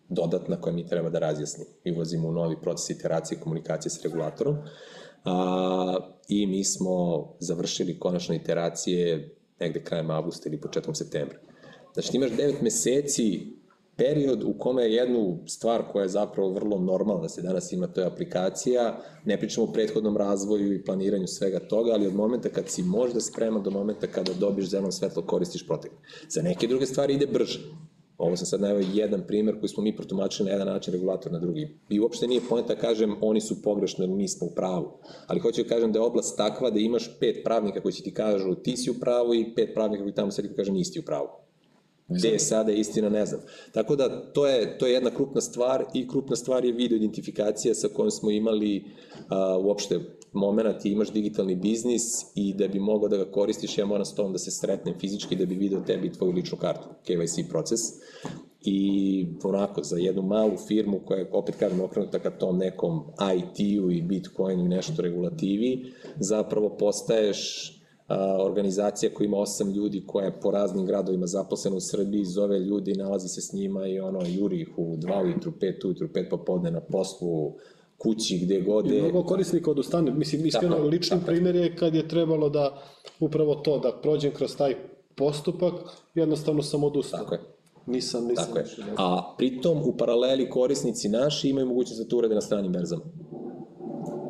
[0.09, 1.69] dodatna koja mi treba da razjasnimo.
[1.83, 4.57] Mi ulazimo u novi proces iteracije i komunikacije s regulatorom
[5.23, 5.97] a,
[6.27, 11.37] i mi smo završili konačno iteracije negde krajem avgusta ili početkom septembra.
[11.93, 13.59] Znači ti imaš 9 meseci
[13.97, 17.87] period u kome je jednu stvar koja je zapravo vrlo normalna da se danas ima,
[17.87, 22.49] to je aplikacija, ne pričamo o prethodnom razvoju i planiranju svega toga, ali od momenta
[22.49, 25.91] kad si možda spreman do momenta kada dobiš zeleno svetlo, koristiš protek.
[26.29, 27.59] Za neke druge stvari ide brže.
[28.19, 31.39] Ovo sam sad najavio jedan primer koji smo mi protumačili na jedan način, regulator na
[31.39, 31.67] drugi.
[31.89, 34.99] I uopšte nije pojenta da kažem oni su pogrešni, mi smo u pravu.
[35.27, 38.13] Ali hoću da kažem da je oblast takva da imaš pet pravnika koji će ti
[38.13, 41.27] kažu ti si u pravu i pet pravnika koji tamo sedi kaže nisi u pravu.
[42.07, 43.41] Gde je sada istina, ne znam.
[43.71, 47.75] Tako da to je, to je jedna krupna stvar i krupna stvar je video identifikacija
[47.75, 48.83] sa kojom smo imali
[49.29, 49.99] a, uopšte
[50.33, 52.03] moment i imaš digitalni biznis
[52.35, 55.35] i da bi mogao da ga koristiš, ja moram s tom da se sretnem fizički
[55.35, 57.79] da bi video tebi tvoju ličnu kartu, KYC proces.
[58.61, 63.03] I onako, za jednu malu firmu koja je, opet kažem, okrenuta ka tom nekom
[63.37, 67.71] IT-u i Bitcoinu i nešto regulativi, zapravo postaješ
[68.45, 72.93] organizacija koja ima osam ljudi koja je po raznim gradovima zaposlena u Srbiji, zove ljudi,
[72.93, 76.71] nalazi se s njima i ono, juri ih u dva ujutru, pet ujutru, pet popodne
[76.71, 77.53] na poslu,
[77.99, 78.97] kući, gde god je.
[78.97, 80.11] I mnogo korisnika odustane.
[80.11, 81.25] Mislim, iskreno, tako, lični tako.
[81.25, 82.81] primjer je kad je trebalo da
[83.19, 84.75] upravo to, da prođem kroz taj
[85.15, 85.73] postupak,
[86.15, 87.19] jednostavno sam odustao.
[87.19, 87.41] Tako je.
[87.85, 88.45] Nisam, nisam.
[88.45, 88.65] Tako je.
[88.97, 93.01] A pritom u paraleli korisnici naši imaju mogućnost da to urade na stranim berzama.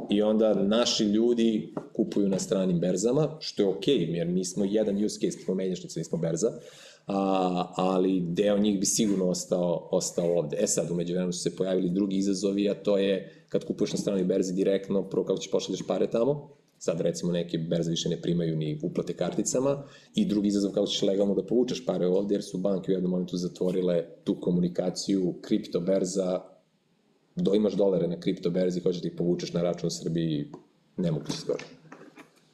[0.09, 4.65] I onda naši ljudi kupuju na stranim berzama, što je okej, okay, jer mi smo
[4.65, 6.51] jedan use case, smo menjačnica, nismo berza,
[7.07, 10.57] a, ali deo njih bi sigurno ostao, ostao ovde.
[10.59, 13.97] E sad, umeđu vremenu su se pojavili drugi izazovi, a to je kad kupuješ na
[13.97, 18.21] stranoj berzi direktno, prvo kako ćeš pošalješ pare tamo, sad recimo neke berze više ne
[18.21, 19.83] primaju ni uplate karticama
[20.15, 23.11] i drugi izazov kako ćeš legalno da povučeš pare ovde jer su banke u jednom
[23.11, 26.41] momentu zatvorile tu komunikaciju kripto berza
[27.41, 30.51] do, imaš dolare na kripto berzi, hoćeš da ih povučeš na račun u Srbiji,
[30.97, 31.59] nemoguće skoro.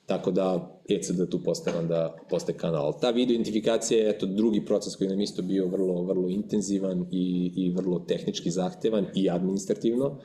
[0.05, 2.99] Tako da ECD tu postaje onda postaje kanal.
[2.99, 7.51] Ta video identifikacija je eto drugi proces koji nam isto bio vrlo, vrlo intenzivan i,
[7.55, 10.19] i vrlo tehnički zahtevan i administrativno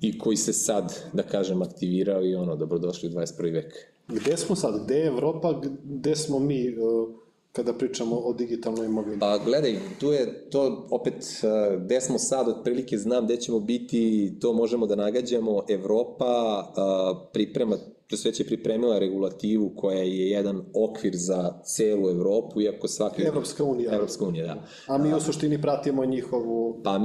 [0.00, 3.52] i koji se sad, da kažem, aktivirao i ono, dobrodošli u 21.
[3.52, 3.74] vek.
[4.08, 4.84] Gde smo sad?
[4.84, 5.60] Gde je Evropa?
[5.84, 6.78] Gde smo mi?
[6.78, 9.18] Uh kada pričamo o digitalnoj imovini?
[9.18, 14.32] Pa gledaj, tu je to opet, eh, gde smo sad, otprilike znam gde ćemo biti,
[14.40, 15.62] to možemo da nagađamo.
[15.68, 17.76] Evropa eh, priprema,
[18.06, 23.22] to sve će pripremila regulativu koja je jedan okvir za celu Evropu, iako svaki...
[23.22, 23.94] Evropska unija.
[23.94, 24.62] Evropska unija, da.
[24.86, 26.80] A mi u suštini pratimo njihovu...
[26.84, 27.00] Pa,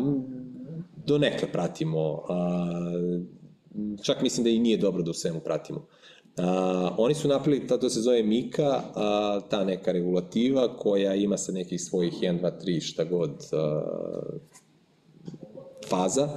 [1.06, 2.24] do nekle pratimo.
[4.04, 5.88] čak mislim da i nije dobro da u svemu pratimo.
[6.38, 11.52] A, oni su napravili, to se zove Mika, a, ta neka regulativa koja ima sa
[11.52, 13.82] nekih svojih 1, 2, 3, šta god a,
[15.90, 16.30] faza.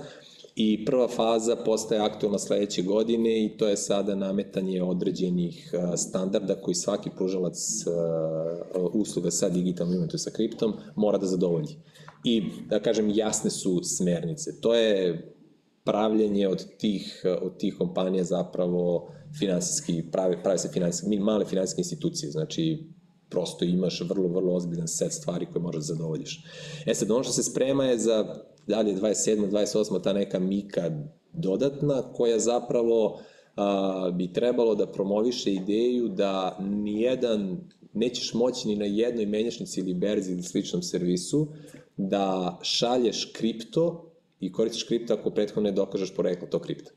[0.60, 6.74] I prva faza postaje aktualna sledeće godine i to je sada nametanje određenih standarda koji
[6.74, 7.56] svaki pružalac
[8.92, 11.76] usluga sa digitalnom imenom, sa kriptom, mora da zadovolji.
[12.24, 14.60] I, da kažem, jasne su smernice.
[14.60, 15.22] To je
[15.84, 22.30] pravljenje od tih, od tih kompanija zapravo finansijski, prave, prave se finansijski, male finansijske institucije,
[22.30, 22.88] znači
[23.28, 26.44] prosto imaš vrlo, vrlo ozbiljan set stvari koje možeš da zadovoljiš.
[26.86, 28.34] E sad, ono što se sprema je za
[28.66, 29.50] dalje 27.
[29.50, 30.02] 28.
[30.02, 30.90] ta neka mika
[31.32, 33.20] dodatna koja zapravo
[33.56, 37.58] a, bi trebalo da promoviše ideju da nijedan,
[37.92, 41.48] nećeš moći ni na jednoj menjačnici ili berzi ili sličnom servisu
[41.96, 46.90] da šalješ kripto i koristiš kripto ako prethodno ne dokažeš poreklo to kripta.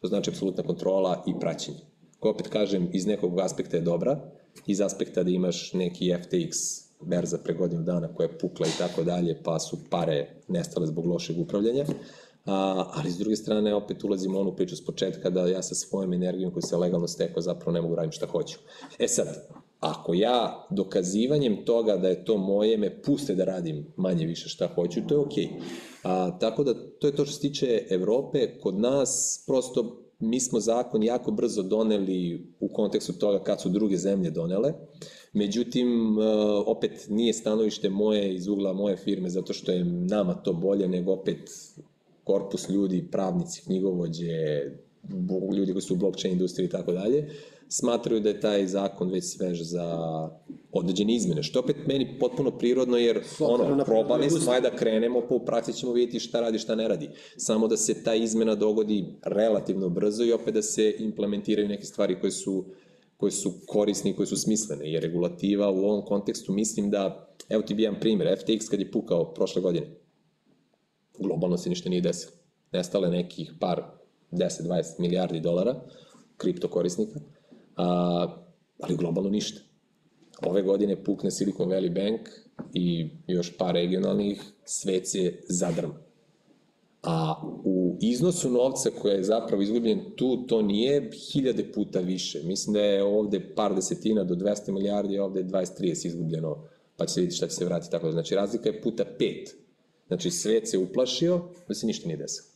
[0.00, 1.78] To znači apsolutna kontrola i praćenje.
[2.18, 4.20] Ko opet kažem, iz nekog aspekta je dobra,
[4.66, 6.52] iz aspekta da imaš neki FTX
[7.00, 11.06] berza pre godinu dana koja je pukla i tako dalje, pa su pare nestale zbog
[11.06, 11.84] lošeg upravljanja.
[12.46, 15.74] A, ali s druge strane opet ulazimo u onu priču s početka da ja sa
[15.74, 18.58] svojom energijom koju se legalno stekao zapravo ne mogu raditi šta hoću.
[18.98, 19.48] E sad,
[19.80, 24.66] ako ja dokazivanjem toga da je to moje me puste da radim manje više šta
[24.74, 25.44] hoću, to je okej.
[25.44, 25.60] Okay.
[26.02, 30.60] A, tako da to je to što se tiče Evrope, kod nas prosto mi smo
[30.60, 34.72] zakon jako brzo doneli u kontekstu toga kad su druge zemlje donele.
[35.32, 36.24] Međutim, e,
[36.66, 41.12] opet nije stanovište moje iz ugla moje firme zato što je nama to bolje, nego
[41.12, 41.50] opet
[42.24, 44.32] korpus ljudi, pravnici, knjigovođe,
[45.56, 47.28] ljudi koji su u blockchain industriji i tako dalje,
[47.72, 49.84] smatraju da je taj zakon već svež za
[50.72, 55.44] određene izmene, što opet meni potpuno prirodno, jer ono, probali smo, ajde da krenemo, u
[55.44, 57.10] praksi ćemo vidjeti šta radi, šta ne radi.
[57.36, 62.20] Samo da se ta izmena dogodi relativno brzo i opet da se implementiraju neke stvari
[62.20, 62.64] koje su
[63.16, 64.92] koje su korisne i koje su smislene.
[64.92, 68.90] Jer regulativa u ovom kontekstu mislim da, evo ti bi jedan primjer, FTX kad je
[68.90, 69.86] pukao prošle godine,
[71.18, 72.32] globalno se ništa nije desilo.
[72.72, 73.82] Nestale nekih par
[74.32, 75.80] 10-20 milijardi dolara
[76.36, 77.20] kripto korisnika,
[77.80, 78.26] a,
[78.80, 79.60] ali globalno ništa.
[80.46, 82.28] Ove godine pukne Silicon Valley Bank
[82.74, 85.94] i još par regionalnih, svet se zadrma.
[87.02, 92.42] A u iznosu novca koja je zapravo izgubljen tu, to nije hiljade puta više.
[92.44, 96.64] Mislim da je ovde par desetina do 200 milijardi, a ovde 20-30 izgubljeno,
[96.96, 98.12] pa će se vidjeti šta će se vratiti tako.
[98.12, 99.56] Znači, razlika je puta pet.
[100.08, 102.49] Znači, svet se uplašio da se ništa nije desilo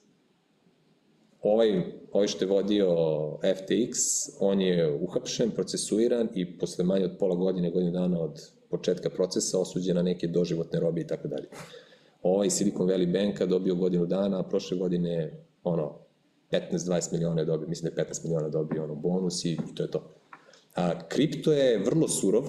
[1.44, 1.82] ovaj,
[2.12, 2.88] ovaj što je vodio
[3.42, 3.94] FTX,
[4.40, 9.58] on je uhapšen, procesuiran i posle manje od pola godine, godinu dana od početka procesa
[9.58, 11.48] osuđen na neke doživotne robe i tako dalje.
[12.22, 15.32] Ovaj Silicon Valley Banka dobio godinu dana, a prošle godine
[15.64, 15.98] ono,
[16.50, 19.82] 15-20 miliona je dobio, mislim da je 15 miliona dobio ono bonus i, i to
[19.82, 20.10] je to.
[20.74, 22.44] A, kripto je vrlo surov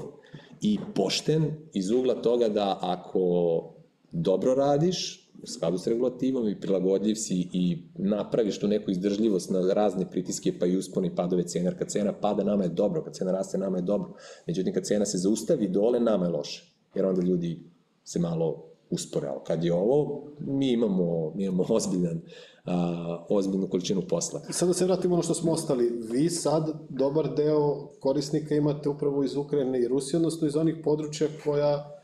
[0.61, 3.63] i pošten iz ugla toga da ako
[4.11, 9.73] dobro radiš, u skladu s regulativom i prilagodljiv si i napraviš tu neku izdržljivost na
[9.73, 13.13] razne pritiske pa i usponi padove cena, jer kad cena pada nama je dobro, kad
[13.13, 14.13] cena raste nama je dobro,
[14.47, 17.59] međutim kad cena se zaustavi dole nama je loše, jer onda ljudi
[18.03, 22.21] se malo uspore, ali kad je ovo, mi imamo, mi imamo ozbiljan,
[22.65, 24.41] a, ozbiljnu količinu posla.
[24.49, 28.89] I sad da se vratimo ono što smo ostali, vi sad dobar deo korisnika imate
[28.89, 31.94] upravo iz Ukrajine i Rusije, odnosno iz onih područja koja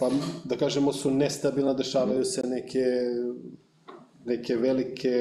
[0.00, 0.10] pa
[0.44, 2.84] da kažemo su nestabilna, dešavaju se neke,
[4.24, 5.12] neke velike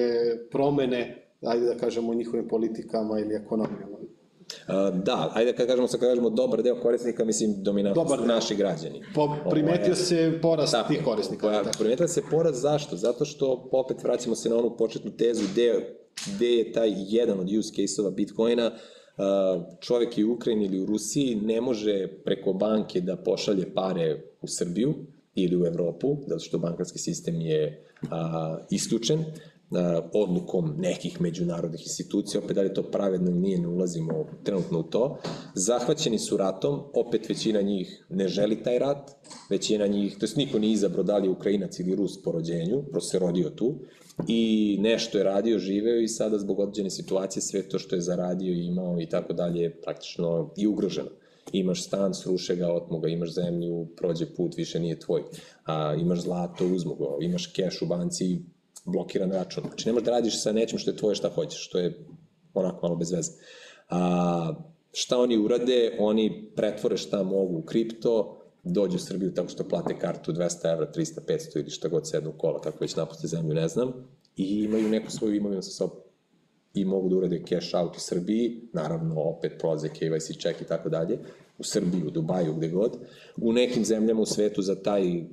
[0.52, 3.98] promene, ajde da kažemo, njihovim politikama ili ekonomijama.
[4.00, 9.04] Uh, da, ajde kad kažemo, sad kažemo dobar deo korisnika, mislim dominantno su naši građani.
[9.16, 11.62] Po, primetio se porast tako, tih korisnika.
[11.64, 12.96] Pa, primetio se porast zašto?
[12.96, 15.96] Zato što opet vraćamo se na onu početnu tezu gde,
[16.36, 18.72] gde je taj jedan od use case-ova Bitcoina,
[19.80, 24.48] čovek je u Ukrajini ili u Rusiji ne može preko banke da pošalje pare u
[24.48, 24.94] Srbiju
[25.36, 32.42] ili u Evropu, zato što bankarski sistem je a, isključen a, odlukom nekih međunarodnih institucija,
[32.44, 35.18] opet da li to pravedno nije, ne ulazimo trenutno u to.
[35.54, 39.12] Zahvaćeni su ratom, opet većina njih ne želi taj rat,
[39.50, 42.84] većina njih, to jest niko nije izabro da li je Ukrajinac ili Rus po rođenju,
[42.92, 43.76] prosto se rodio tu,
[44.28, 48.54] i nešto je radio, živeo i sada zbog određene situacije sve to što je zaradio
[48.54, 51.10] i imao i tako dalje praktično i ugroženo
[51.54, 55.24] imaš stan, sruše ga, otmu ga, imaš zemlju, prođe put, više nije tvoj,
[55.66, 58.42] a, imaš zlato, uzmu ga, imaš keš u banci,
[58.86, 59.64] blokiran račun.
[59.68, 62.06] Znači, ne možeš da radiš sa nečim što je tvoje šta hoćeš, što je
[62.54, 63.32] onako malo bez veze.
[63.90, 64.54] A,
[64.92, 65.96] šta oni urade?
[66.00, 70.92] Oni pretvore šta mogu u kripto, dođu u Srbiju tako što plate kartu 200 evra,
[70.96, 73.94] 300, 500 ili šta god sednu kola, kako već napuste zemlju, ne znam,
[74.38, 75.98] i imaju neku svoju imovinu sa sobom
[76.74, 80.90] i mogu da urade cash out u Srbiji, naravno opet prolaze KYC check i tako
[80.90, 81.20] dalje,
[81.58, 82.98] u Srbiji, u Dubaju, gde god.
[83.42, 85.24] U nekim zemljama u svetu za taj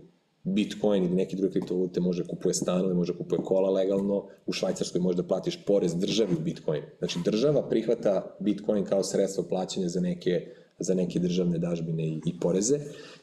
[0.43, 4.53] Bitcoin ili neki drugi kriptovalute može da kupuje stanove, može da kupuje kola legalno, u
[4.53, 6.83] Švajcarskoj može da platiš porez državi u Bitcoin.
[6.99, 10.47] Znači država prihvata Bitcoin kao sredstvo plaćanja za neke,
[10.79, 12.79] za neke državne dažbine i, i poreze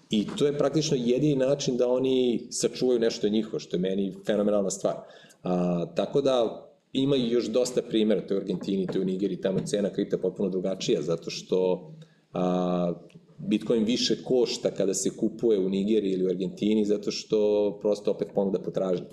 [0.10, 4.70] i to je praktično jedini način da oni sačuvaju nešto njihovo, što je meni fenomenalna
[4.70, 4.96] stvar.
[5.44, 9.42] A, tako da ima još dosta primjera, to je u Argentini, to je u Nigeriji,
[9.42, 11.92] tamo cena kripta potpuno drugačija, zato što
[12.34, 12.94] a,
[13.38, 18.28] Bitcoin više košta kada se kupuje u Nigeriji ili u Argentini, zato što prosto opet
[18.36, 19.06] ponuda potražnja.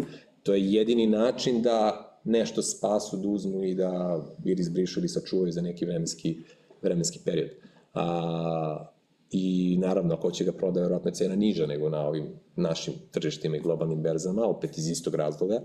[0.42, 5.52] To je jedini način da nešto spasu, da uzmu i da ili izbrišu ili sačuvaju
[5.52, 6.36] za neki vremenski,
[6.82, 7.50] vremenski period.
[7.94, 8.86] A,
[9.30, 13.56] I naravno, ako će ga prodaje, vjerojatno je cena niža nego na ovim našim tržištima
[13.56, 15.60] i globalnim berzama, opet iz istog razloga,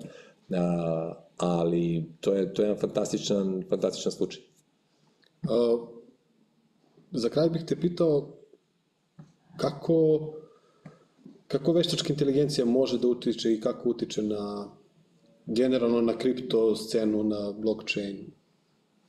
[0.51, 4.43] a, ali to je, to je jedan fantastičan, fantastičan slučaj.
[5.49, 5.77] A,
[7.11, 8.37] za kraj bih te pitao
[9.57, 10.19] kako,
[11.47, 14.69] kako veštačka inteligencija može da utiče i kako utiče na
[15.45, 18.31] generalno na kripto scenu, na blockchain,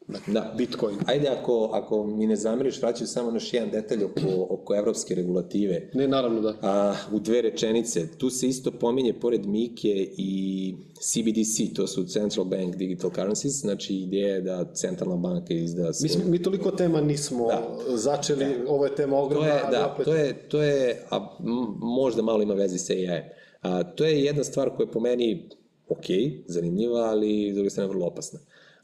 [0.08, 0.54] na da.
[0.56, 0.96] Bitcoin.
[1.06, 5.90] Ajde, ako, ako mi ne zamiriš, vraćaju samo još jedan detalj oko, oko evropske regulative.
[5.94, 6.54] Ne, naravno da.
[6.62, 8.08] A, u dve rečenice.
[8.18, 13.94] Tu se isto pominje, pored Mike i CBDC, to su Central Bank Digital Currencies, znači
[13.94, 15.90] ideja je da centralna banka izda...
[16.02, 17.96] Mi, mi toliko tema nismo da.
[17.96, 18.72] začeli, da.
[18.72, 19.48] ovo je tema ogromna.
[19.48, 20.04] To je, da, opet...
[20.04, 21.36] to je, to je a,
[21.78, 23.22] možda malo ima veze sa AI.
[23.62, 25.48] A, to je jedna stvar koja je po meni
[25.88, 26.06] ok,
[26.46, 28.38] zanimljiva, ali s druge strane vrlo opasna.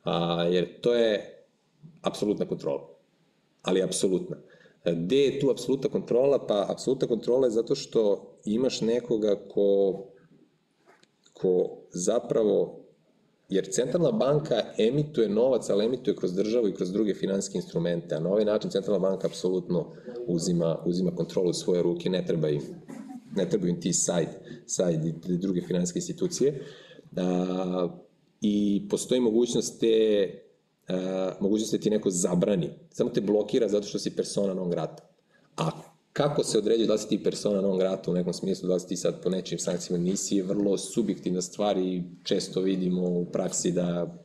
[0.05, 1.45] A, jer to je
[2.03, 2.89] apsolutna kontrola.
[3.63, 4.37] Ali apsolutna.
[4.85, 6.47] Gde je tu apsolutna kontrola?
[6.47, 10.03] Pa apsolutna kontrola je zato što imaš nekoga ko,
[11.33, 12.83] ko zapravo
[13.53, 18.21] jer centralna banka emituje novac, ali emituje kroz državu i kroz druge finansijske instrumente, a
[18.21, 19.93] na ovaj način centralna banka apsolutno
[20.27, 22.63] uzima, uzima kontrolu u svoje ruke, ne treba im,
[23.37, 26.65] ne treba im ti side, side i druge finansijske institucije.
[27.17, 27.89] A,
[28.43, 30.29] I postoji mogućnost te
[30.89, 35.03] a, mogućnost da ti neko zabrani, samo te blokira zato što si persona non grata.
[35.57, 35.71] A
[36.13, 38.89] kako se određuje da li si ti persona non grata u nekom smislu, da si
[38.89, 43.73] ti sad po nečim sankcijama nisi, je vrlo subjektivna stvar i često vidimo u praksi
[43.73, 44.17] da,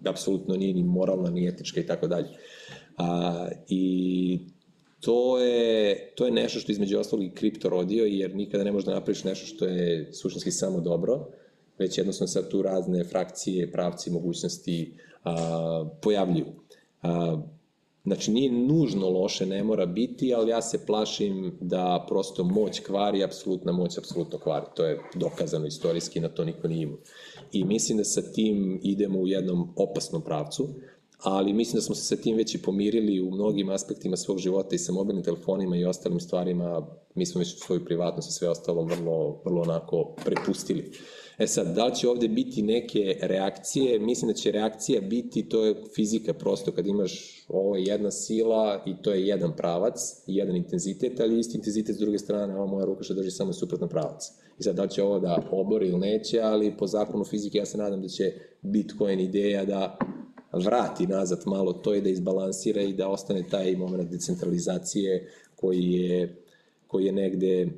[0.00, 2.28] da apsolutno nije ni moralna, ni etička i tako dalje.
[2.96, 4.38] A, I
[5.00, 8.86] to je, to je nešto što između ostalog i kripto rodio, jer nikada ne možeš
[8.86, 11.28] da napraviš nešto što je suštinski samo dobro,
[11.78, 16.46] već jednostavno sad tu razne frakcije, pravci, mogućnosti a, pojavljuju.
[17.02, 17.42] A,
[18.04, 23.24] znači, nije nužno loše, ne mora biti, ali ja se plašim da prosto moć kvari,
[23.24, 24.66] apsolutna moć apsolutno kvari.
[24.76, 26.98] To je dokazano istorijski, na to niko nije imao.
[27.52, 30.68] I mislim da sa tim idemo u jednom opasnom pravcu,
[31.24, 34.74] ali mislim da smo se sa tim već i pomirili u mnogim aspektima svog života
[34.74, 38.84] i sa mobilnim telefonima i ostalim stvarima, mi smo već svoju privatnost i sve ostalo
[38.84, 40.92] vrlo, vrlo onako prepustili.
[41.38, 43.98] E sad, da li će ovde biti neke reakcije?
[43.98, 48.82] Mislim da će reakcija biti, to je fizika prosto, kad imaš ovo je jedna sila
[48.86, 52.84] i to je jedan pravac, jedan intenzitet, ali isti intenzitet s druge strane, ova moja
[52.84, 54.32] ruka što drži samo suprotno pravac.
[54.58, 57.66] I sad, da li će ovo da obori ili neće, ali po zakonu fizike ja
[57.66, 58.32] se nadam da će
[58.62, 59.98] Bitcoin ideja da
[60.52, 66.36] vrati nazad malo to i da izbalansira i da ostane taj moment decentralizacije koji je,
[66.86, 67.68] koji je negde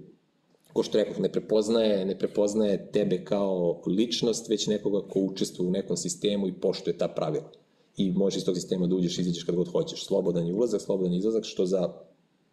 [0.77, 5.71] ko što rekao, ne prepoznaje, ne prepoznaje tebe kao ličnost, već nekoga ko učestvuje u
[5.71, 7.51] nekom sistemu i poštuje ta pravila.
[7.97, 10.05] I možeš iz tog sistema da uđeš i izađeš kad god hoćeš.
[10.07, 11.93] Slobodan je ulazak, slobodan je izlazak, što za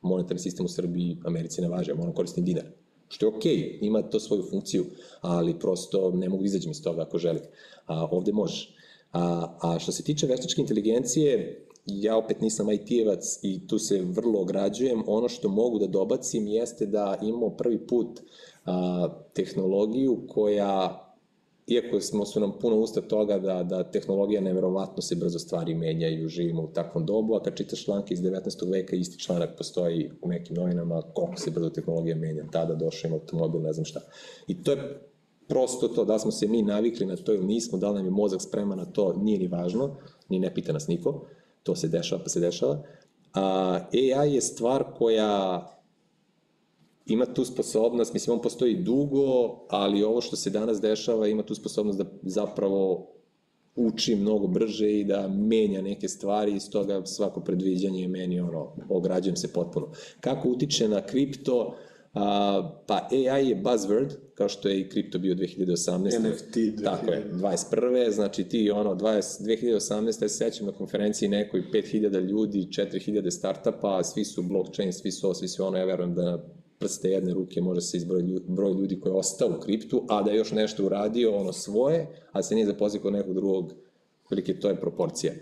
[0.02, 2.66] monetarni sistem u Srbiji i Americi ne važe, moram koristim dinar.
[3.08, 4.86] Što je okej, okay, ima to svoju funkciju,
[5.22, 7.44] ali prosto ne mogu da izađem iz toga ako želim.
[7.86, 8.76] A ovde možeš.
[9.12, 14.42] A, a što se tiče veštačke inteligencije, ja opet nisam IT-evac i tu se vrlo
[14.42, 15.04] ograđujem.
[15.08, 18.20] Ono što mogu da dobacim jeste da imamo prvi put
[18.66, 21.00] a, tehnologiju koja
[21.68, 26.10] iako smo su nam puno usta toga da, da tehnologija neverovatno se brzo stvari menja
[26.10, 28.72] i živimo u takvom dobu, a kad čitaš članke iz 19.
[28.72, 33.14] veka, isti članak postoji u nekim novinama, koliko se brzo tehnologija menja, tada došao im
[33.14, 34.00] automobil, ne znam šta.
[34.48, 35.10] I to je
[35.48, 38.12] prosto to, da smo se mi navikli na to ili nismo, da li nam je
[38.12, 39.96] mozak spreman na to, nije ni važno,
[40.30, 41.26] ni ne pita nas niko
[41.64, 42.84] to se dešava pa se dešava.
[43.34, 45.70] A, AI je stvar koja
[47.06, 51.56] ima tu sposobnost, mislim on postoji dugo, ali ovo što se danas dešava ima tu
[51.56, 53.10] sposobnost da zapravo
[53.76, 58.76] uči mnogo brže i da menja neke stvari i stoga svako predviđanje je meni ono,
[58.90, 59.92] ograđujem se potpuno.
[60.20, 61.93] Kako utiče na kripto, a,
[62.88, 66.20] pa AI je buzzword, kao što je i kripto bio 2018.
[66.20, 66.84] NFT 2000.
[66.84, 68.12] Tako je, 21.
[68.12, 70.12] Znači ti ono, 20, 2018.
[70.12, 75.48] se sećam na konferenciji nekoj 5000 ljudi, 4000 startupa, svi su blockchain, svi su svi
[75.48, 76.40] su ono, ja verujem da na
[76.80, 80.32] prste jedne ruke može se izbroj broj ljudi koji je ostao u kriptu, a da
[80.32, 83.74] je još nešto uradio ono svoje, a se nije zaposlio kod nekog drugog
[84.24, 85.34] Otprilike to je proporcija.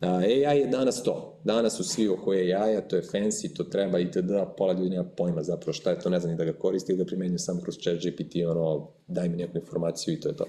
[0.00, 1.40] AI je danas to.
[1.44, 5.04] Danas su svi oko AI-a, to je fancy, to treba i da pola ljudi nema
[5.04, 7.60] pojma zapravo šta je to, ne znam ni da ga koristi ili da primenju samo
[7.60, 10.46] kroz chat GPT, ono, daj mi neku informaciju i to je to.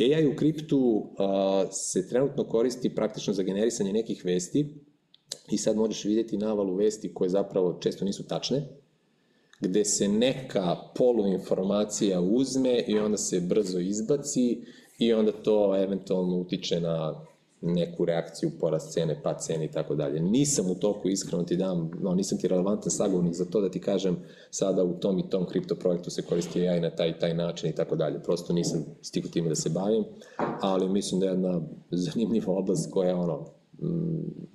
[0.00, 1.10] AI u kriptu
[1.70, 4.74] se trenutno koristi praktično za generisanje nekih vesti
[5.50, 8.62] i sad možeš vidjeti navalu vesti koje zapravo često nisu tačne,
[9.60, 14.64] gde se neka poluinformacija uzme i onda se brzo izbaci
[15.06, 17.14] i onda to eventualno utiče na
[17.62, 20.20] neku reakciju, porast cene, pa cene i tako dalje.
[20.20, 23.80] Nisam u toku, iskreno ti dam, no, nisam ti relevantan sagovornik za to da ti
[23.80, 24.16] kažem
[24.50, 27.74] sada u tom i tom kripto projektu se koristi AI na taj taj način i
[27.74, 28.22] tako dalje.
[28.22, 30.04] Prosto nisam stigu time da se bavim,
[30.60, 31.60] ali mislim da je jedna
[31.90, 33.46] zanimljiva oblast koja je ono,
[33.82, 34.46] mm,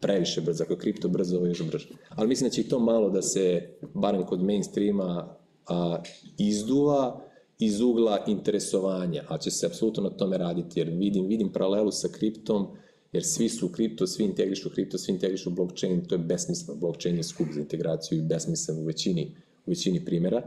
[0.00, 1.88] previše brzo, ako je kripto brzo, ovo je još brže.
[2.08, 5.36] Ali mislim da će i to malo da se, barem kod mainstreama,
[5.68, 5.98] a,
[6.38, 7.20] izduva,
[7.64, 12.08] iz ugla interesovanja, a će se apsolutno na tome raditi, jer vidim, vidim paralelu sa
[12.08, 12.66] kriptom,
[13.12, 17.22] jer svi su kripto, svi integrišu kripto, svi integrišu blockchain, to je besmisleno, blockchain je
[17.22, 19.36] skup za integraciju i besmislen u većini,
[19.66, 20.42] u većini primjera,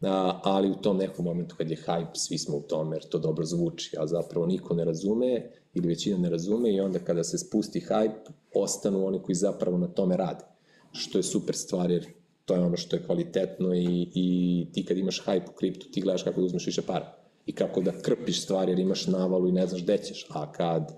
[0.00, 3.18] a, ali u tom nekom momentu kad je hype, svi smo u tome, jer to
[3.18, 7.38] dobro zvuči, a zapravo niko ne razume ili većina ne razume i onda kada se
[7.38, 10.44] spusti hype, ostanu oni koji zapravo na tome rade,
[10.92, 12.06] što je super stvar, jer
[12.48, 16.00] to je ono što je kvalitetno i, i ti kad imaš hype u kriptu, ti
[16.00, 17.12] gledaš kako da uzmeš više para
[17.46, 20.92] i kako da krpiš stvari jer imaš navalu i ne znaš gde ćeš, a kad,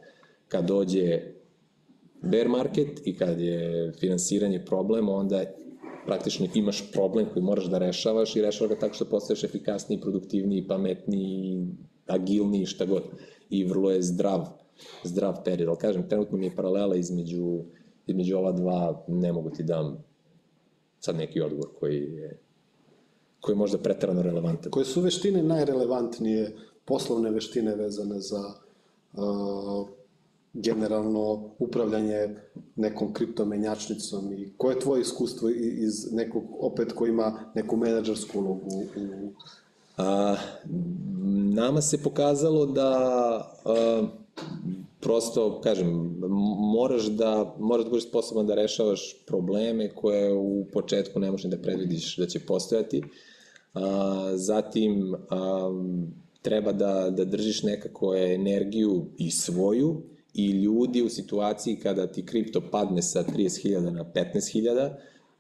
[0.49, 1.21] kad dođe
[2.23, 5.45] bear market i kad je finansiranje problem, onda
[6.07, 10.69] praktično imaš problem koji moraš da rešavaš i rešavaš ga tako što postaješ efikasniji, produktivniji,
[10.69, 11.67] pametniji,
[12.07, 13.03] agilniji, šta god.
[13.51, 14.47] I vrlo je zdrav,
[15.05, 15.69] zdrav period.
[15.69, 17.65] Ali kažem, trenutno mi je paralela između,
[18.07, 20.10] između ova dva, ne mogu ti dam
[21.01, 22.39] sad neki odgovor koji je
[23.41, 24.71] koji je možda pretarano relevantan.
[24.71, 28.53] Koje su veštine najrelevantnije, poslovne veštine vezane za
[29.13, 29.89] uh,
[30.53, 32.37] generalno upravljanje
[32.77, 38.71] nekom kriptomenjačnicom i koje je tvoje iskustvo iz nekog, opet ko ima neku menadžersku ulogu
[38.97, 39.33] u...
[39.97, 40.37] A,
[41.55, 42.91] nama se pokazalo da
[43.65, 44.07] a,
[45.01, 46.17] prosto, kažem,
[46.75, 51.63] moraš da, moraš da budeš sposoban da rešavaš probleme koje u početku ne možeš da
[51.63, 53.03] predvidiš da će postojati.
[53.75, 55.71] A, zatim, a,
[56.43, 60.03] treba da, da držiš nekako energiju i svoju
[60.35, 64.91] i ljudi u situaciji kada ti kripto padne sa 30.000 na 15.000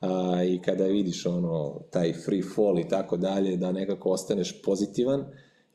[0.00, 5.24] a, i kada vidiš ono, taj free fall i tako dalje, da nekako ostaneš pozitivan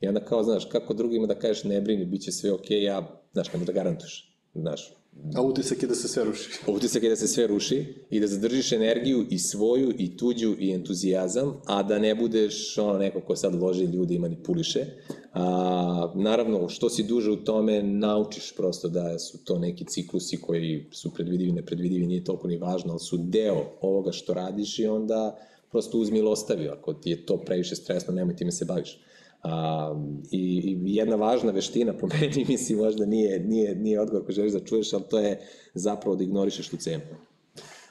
[0.00, 2.82] i onda kao, znaš, kako drugima da kažeš ne brini, bit će sve okej, okay,
[2.82, 4.92] ja znaš, ne da garantuješ, znaš.
[5.34, 6.50] A utisak je da se sve ruši.
[6.66, 10.56] A utisak je da se sve ruši i da zadržiš energiju i svoju i tuđu
[10.58, 14.84] i entuzijazam, a da ne budeš ono neko ko sad loži ljudi i manipuliše.
[15.32, 20.86] A, naravno, što si duže u tome, naučiš prosto da su to neki ciklusi koji
[20.92, 25.38] su predvidivi, nepredvidivi, nije toliko ni važno, ali su deo ovoga što radiš i onda
[25.70, 26.68] prosto uzmi ili ostavi.
[26.68, 29.00] Ako ti je to previše stresno, nemoj time se baviš.
[29.42, 29.94] A,
[30.30, 34.52] i, I jedna važna veština po meni, mislim, možda nije, nije, nije odgovor koji želiš
[34.52, 35.40] da čuješ, ali to je
[35.74, 37.02] zapravo da ignorišeš tu cenu.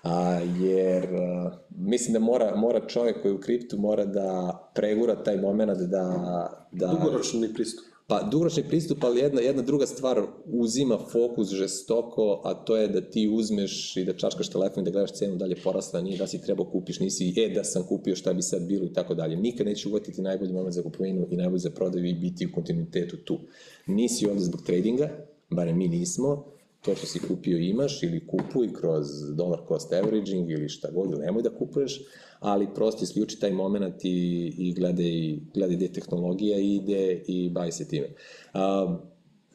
[0.03, 5.23] A, jer a, mislim da mora, mora čovjek koji je u kriptu mora da pregura
[5.23, 6.67] taj moment da...
[6.71, 7.94] da Dugoročni pristup.
[8.07, 13.01] Pa dugoročni pristup, ali jedna, jedna druga stvar uzima fokus žestoko, a to je da
[13.01, 16.41] ti uzmeš i da čačkaš telefon i da gledaš cenu dalje porasla, nije da si
[16.41, 19.35] trebao kupiš, nisi, e da sam kupio šta bi sad bilo i tako dalje.
[19.35, 23.17] Nikad nećeš uvatiti najbolji moment za kupovinu i najbolji za prodaju i biti u kontinuitetu
[23.17, 23.39] tu.
[23.87, 25.09] Nisi ovde zbog tradinga,
[25.49, 26.54] barem mi nismo,
[26.85, 31.25] to što si kupio imaš ili kupuj kroz dollar cost averaging ili šta god, ili
[31.25, 32.01] nemoj da kupuješ,
[32.39, 37.87] ali prosto isključi taj moment i, i gledaj, gledaj gde tehnologija ide i bavi se
[37.87, 38.07] time.
[38.53, 38.97] A,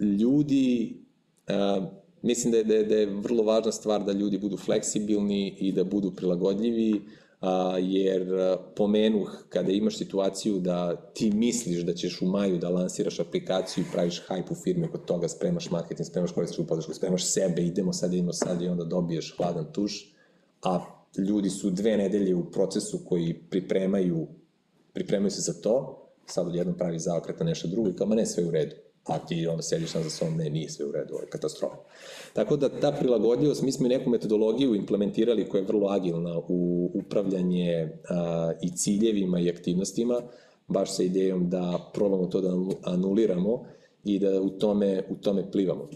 [0.01, 0.97] ljudi,
[1.47, 1.91] a,
[2.23, 5.73] mislim da je, da, je, da je vrlo važna stvar da ljudi budu fleksibilni i
[5.73, 7.01] da budu prilagodljivi,
[7.41, 8.27] a, jer
[8.77, 13.93] pomenuh kada imaš situaciju da ti misliš da ćeš u maju da lansiraš aplikaciju i
[13.93, 18.15] praviš hype u firmi oko toga, spremaš marketing, spremaš korisničku podršku, spremaš sebe, idemo sad,
[18.15, 20.15] idemo sad i onda dobiješ hladan tuš,
[20.63, 20.81] a
[21.19, 24.27] ljudi su dve nedelje u procesu koji pripremaju,
[24.93, 25.97] pripremaju se za to,
[26.27, 28.77] sad odjednom pravi zaokret na nešto drugo i kao, ma ne, sve u redu.
[29.07, 31.77] A ti onda sediš na za svom, ne, nije sve u redu, ovo je katastrofa.
[32.33, 36.91] Tako da ta prilagodljivost, mi smo i neku metodologiju implementirali koja je vrlo agilna u
[36.95, 40.23] upravljanje a, i ciljevima i aktivnostima,
[40.69, 42.53] baš sa idejom da probamo to da
[42.83, 43.65] anuliramo
[44.05, 45.89] i da u tome, u tome plivamo.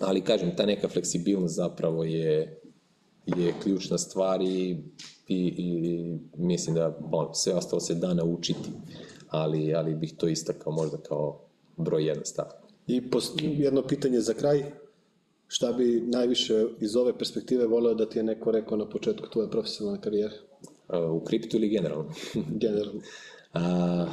[0.00, 2.60] Ali kažem, ta neka fleksibilnost zapravo je,
[3.26, 4.76] je ključna stvar i,
[5.28, 8.70] i, i mislim da on, sve ostalo se da naučiti,
[9.28, 11.41] ali, ali bih to istakao možda kao
[11.76, 12.46] broj jedan stav.
[12.86, 14.64] I pos, jedno pitanje za kraj,
[15.48, 19.50] šta bi najviše iz ove perspektive voleo da ti je neko rekao na početku tvoje
[19.50, 20.34] profesionalne karijere?
[21.10, 22.14] U kriptu ili generalno?
[22.64, 23.00] generalno.
[23.52, 24.06] A,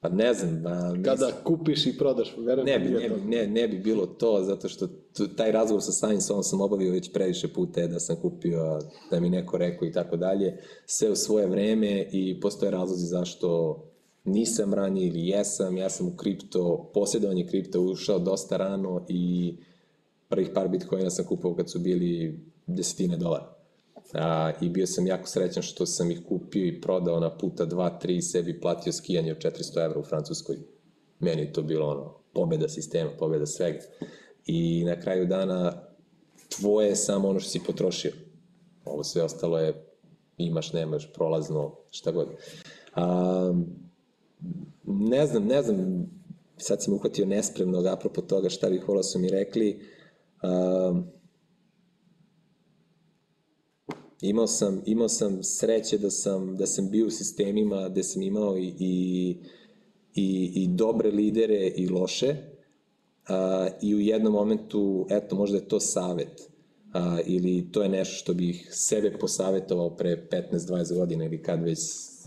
[0.00, 0.62] Pa ne znam.
[0.62, 1.04] Ba, mis...
[1.04, 2.66] Kada kupiš i prodaš, verujem.
[2.66, 5.92] Ne bi, ne, bi, ne, ne bi bilo to, zato što tu, taj razgovor sa
[5.92, 8.80] Sainzom sam obavio već previše puta, da sam kupio,
[9.10, 10.62] da mi neko rekao i tako dalje.
[10.86, 13.78] Sve u svoje vreme i postoje razlozi zašto
[14.24, 19.56] nisam ranije ili jesam, ja sam u kripto, posjedovanje kripto ušao dosta rano i
[20.28, 23.54] prvih par bitcoina sam kupao kad su bili desetine dolara.
[24.14, 27.90] A, I bio sam jako srećan što sam ih kupio i prodao na puta 2,
[28.02, 30.56] 3 i sebi platio skijanje od 400 evra u Francuskoj.
[31.20, 33.78] Meni je to bilo ono, pobeda sistema, pobeda svega.
[34.46, 35.72] I na kraju dana
[36.48, 38.12] tvoje je samo ono što si potrošio.
[38.84, 39.84] Ovo sve ostalo je
[40.38, 42.28] imaš, nemaš, prolazno, šta god.
[42.94, 43.54] A,
[44.84, 46.06] ne znam, ne znam,
[46.56, 49.80] sad si me uhvatio nespremnog apropo toga šta bih volao su mi rekli.
[50.42, 51.02] A,
[54.20, 58.58] imao sam, imao sam sreće da sam, da sam bio u sistemima gde sam imao
[58.58, 59.36] i, i,
[60.14, 62.36] i, i dobre lidere i loše,
[63.28, 66.50] a, i u jednom momentu, eto, možda je to savet,
[66.92, 71.78] a, ili to je nešto što bih sebe posavetovao pre 15-20 godina ili kad već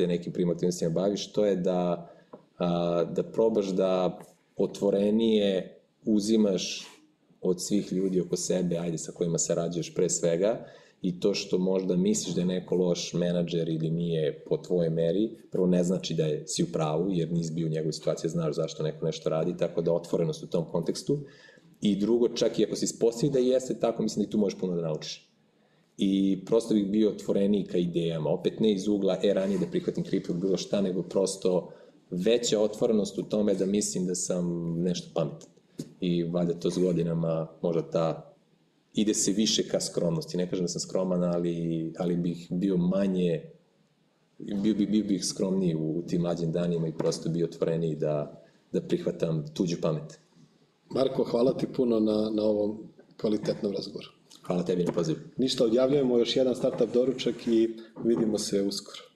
[0.02, 2.10] se nekim primotivnostima baviš, to je da,
[2.58, 4.20] a, da probaš da
[4.58, 6.88] otvorenije uzimaš
[7.42, 10.66] od svih ljudi oko sebe, ajde sa kojima sarađuješ pre svega,
[11.02, 15.30] i to što možda misliš da je neko loš menadžer ili nije po tvojoj meri,
[15.52, 18.56] prvo ne znači da je, si u pravu, jer nisi bio u njegovoj situaciji, znaš
[18.56, 21.20] zašto neko nešto radi, tako da otvorenost u tom kontekstu.
[21.82, 24.60] I drugo, čak i ako se ispostavi da jeste tako, mislim da i tu možeš
[24.60, 25.31] puno da naučiš.
[25.98, 30.04] I prosto bih bio otvoreniji ka idejama, opet ne iz ugla, e, ranije da prihvatim
[30.04, 31.70] kripto bilo šta, nego prosto
[32.12, 35.50] veća otvorenost u tome da mislim da sam nešto pametan.
[36.00, 38.34] I valjda to s godinama, možda ta
[38.94, 40.38] ide se više ka skromnosti.
[40.38, 43.42] Ne kažem da sam skroman, ali, ali bih bio manje,
[44.40, 48.44] bio, bio, bio bih skromniji u, u tim mlađim danima i prosto bio otvoreniji da,
[48.72, 50.20] da prihvatam tuđu pamet.
[50.90, 52.78] Marko, hvala ti puno na, na ovom
[53.22, 54.21] kvalitetnom razgovoru.
[54.52, 55.20] Hvala tebi na pozivu.
[55.38, 59.11] Ništa, odjavljujemo još jedan startup doručak i vidimo se uskoro.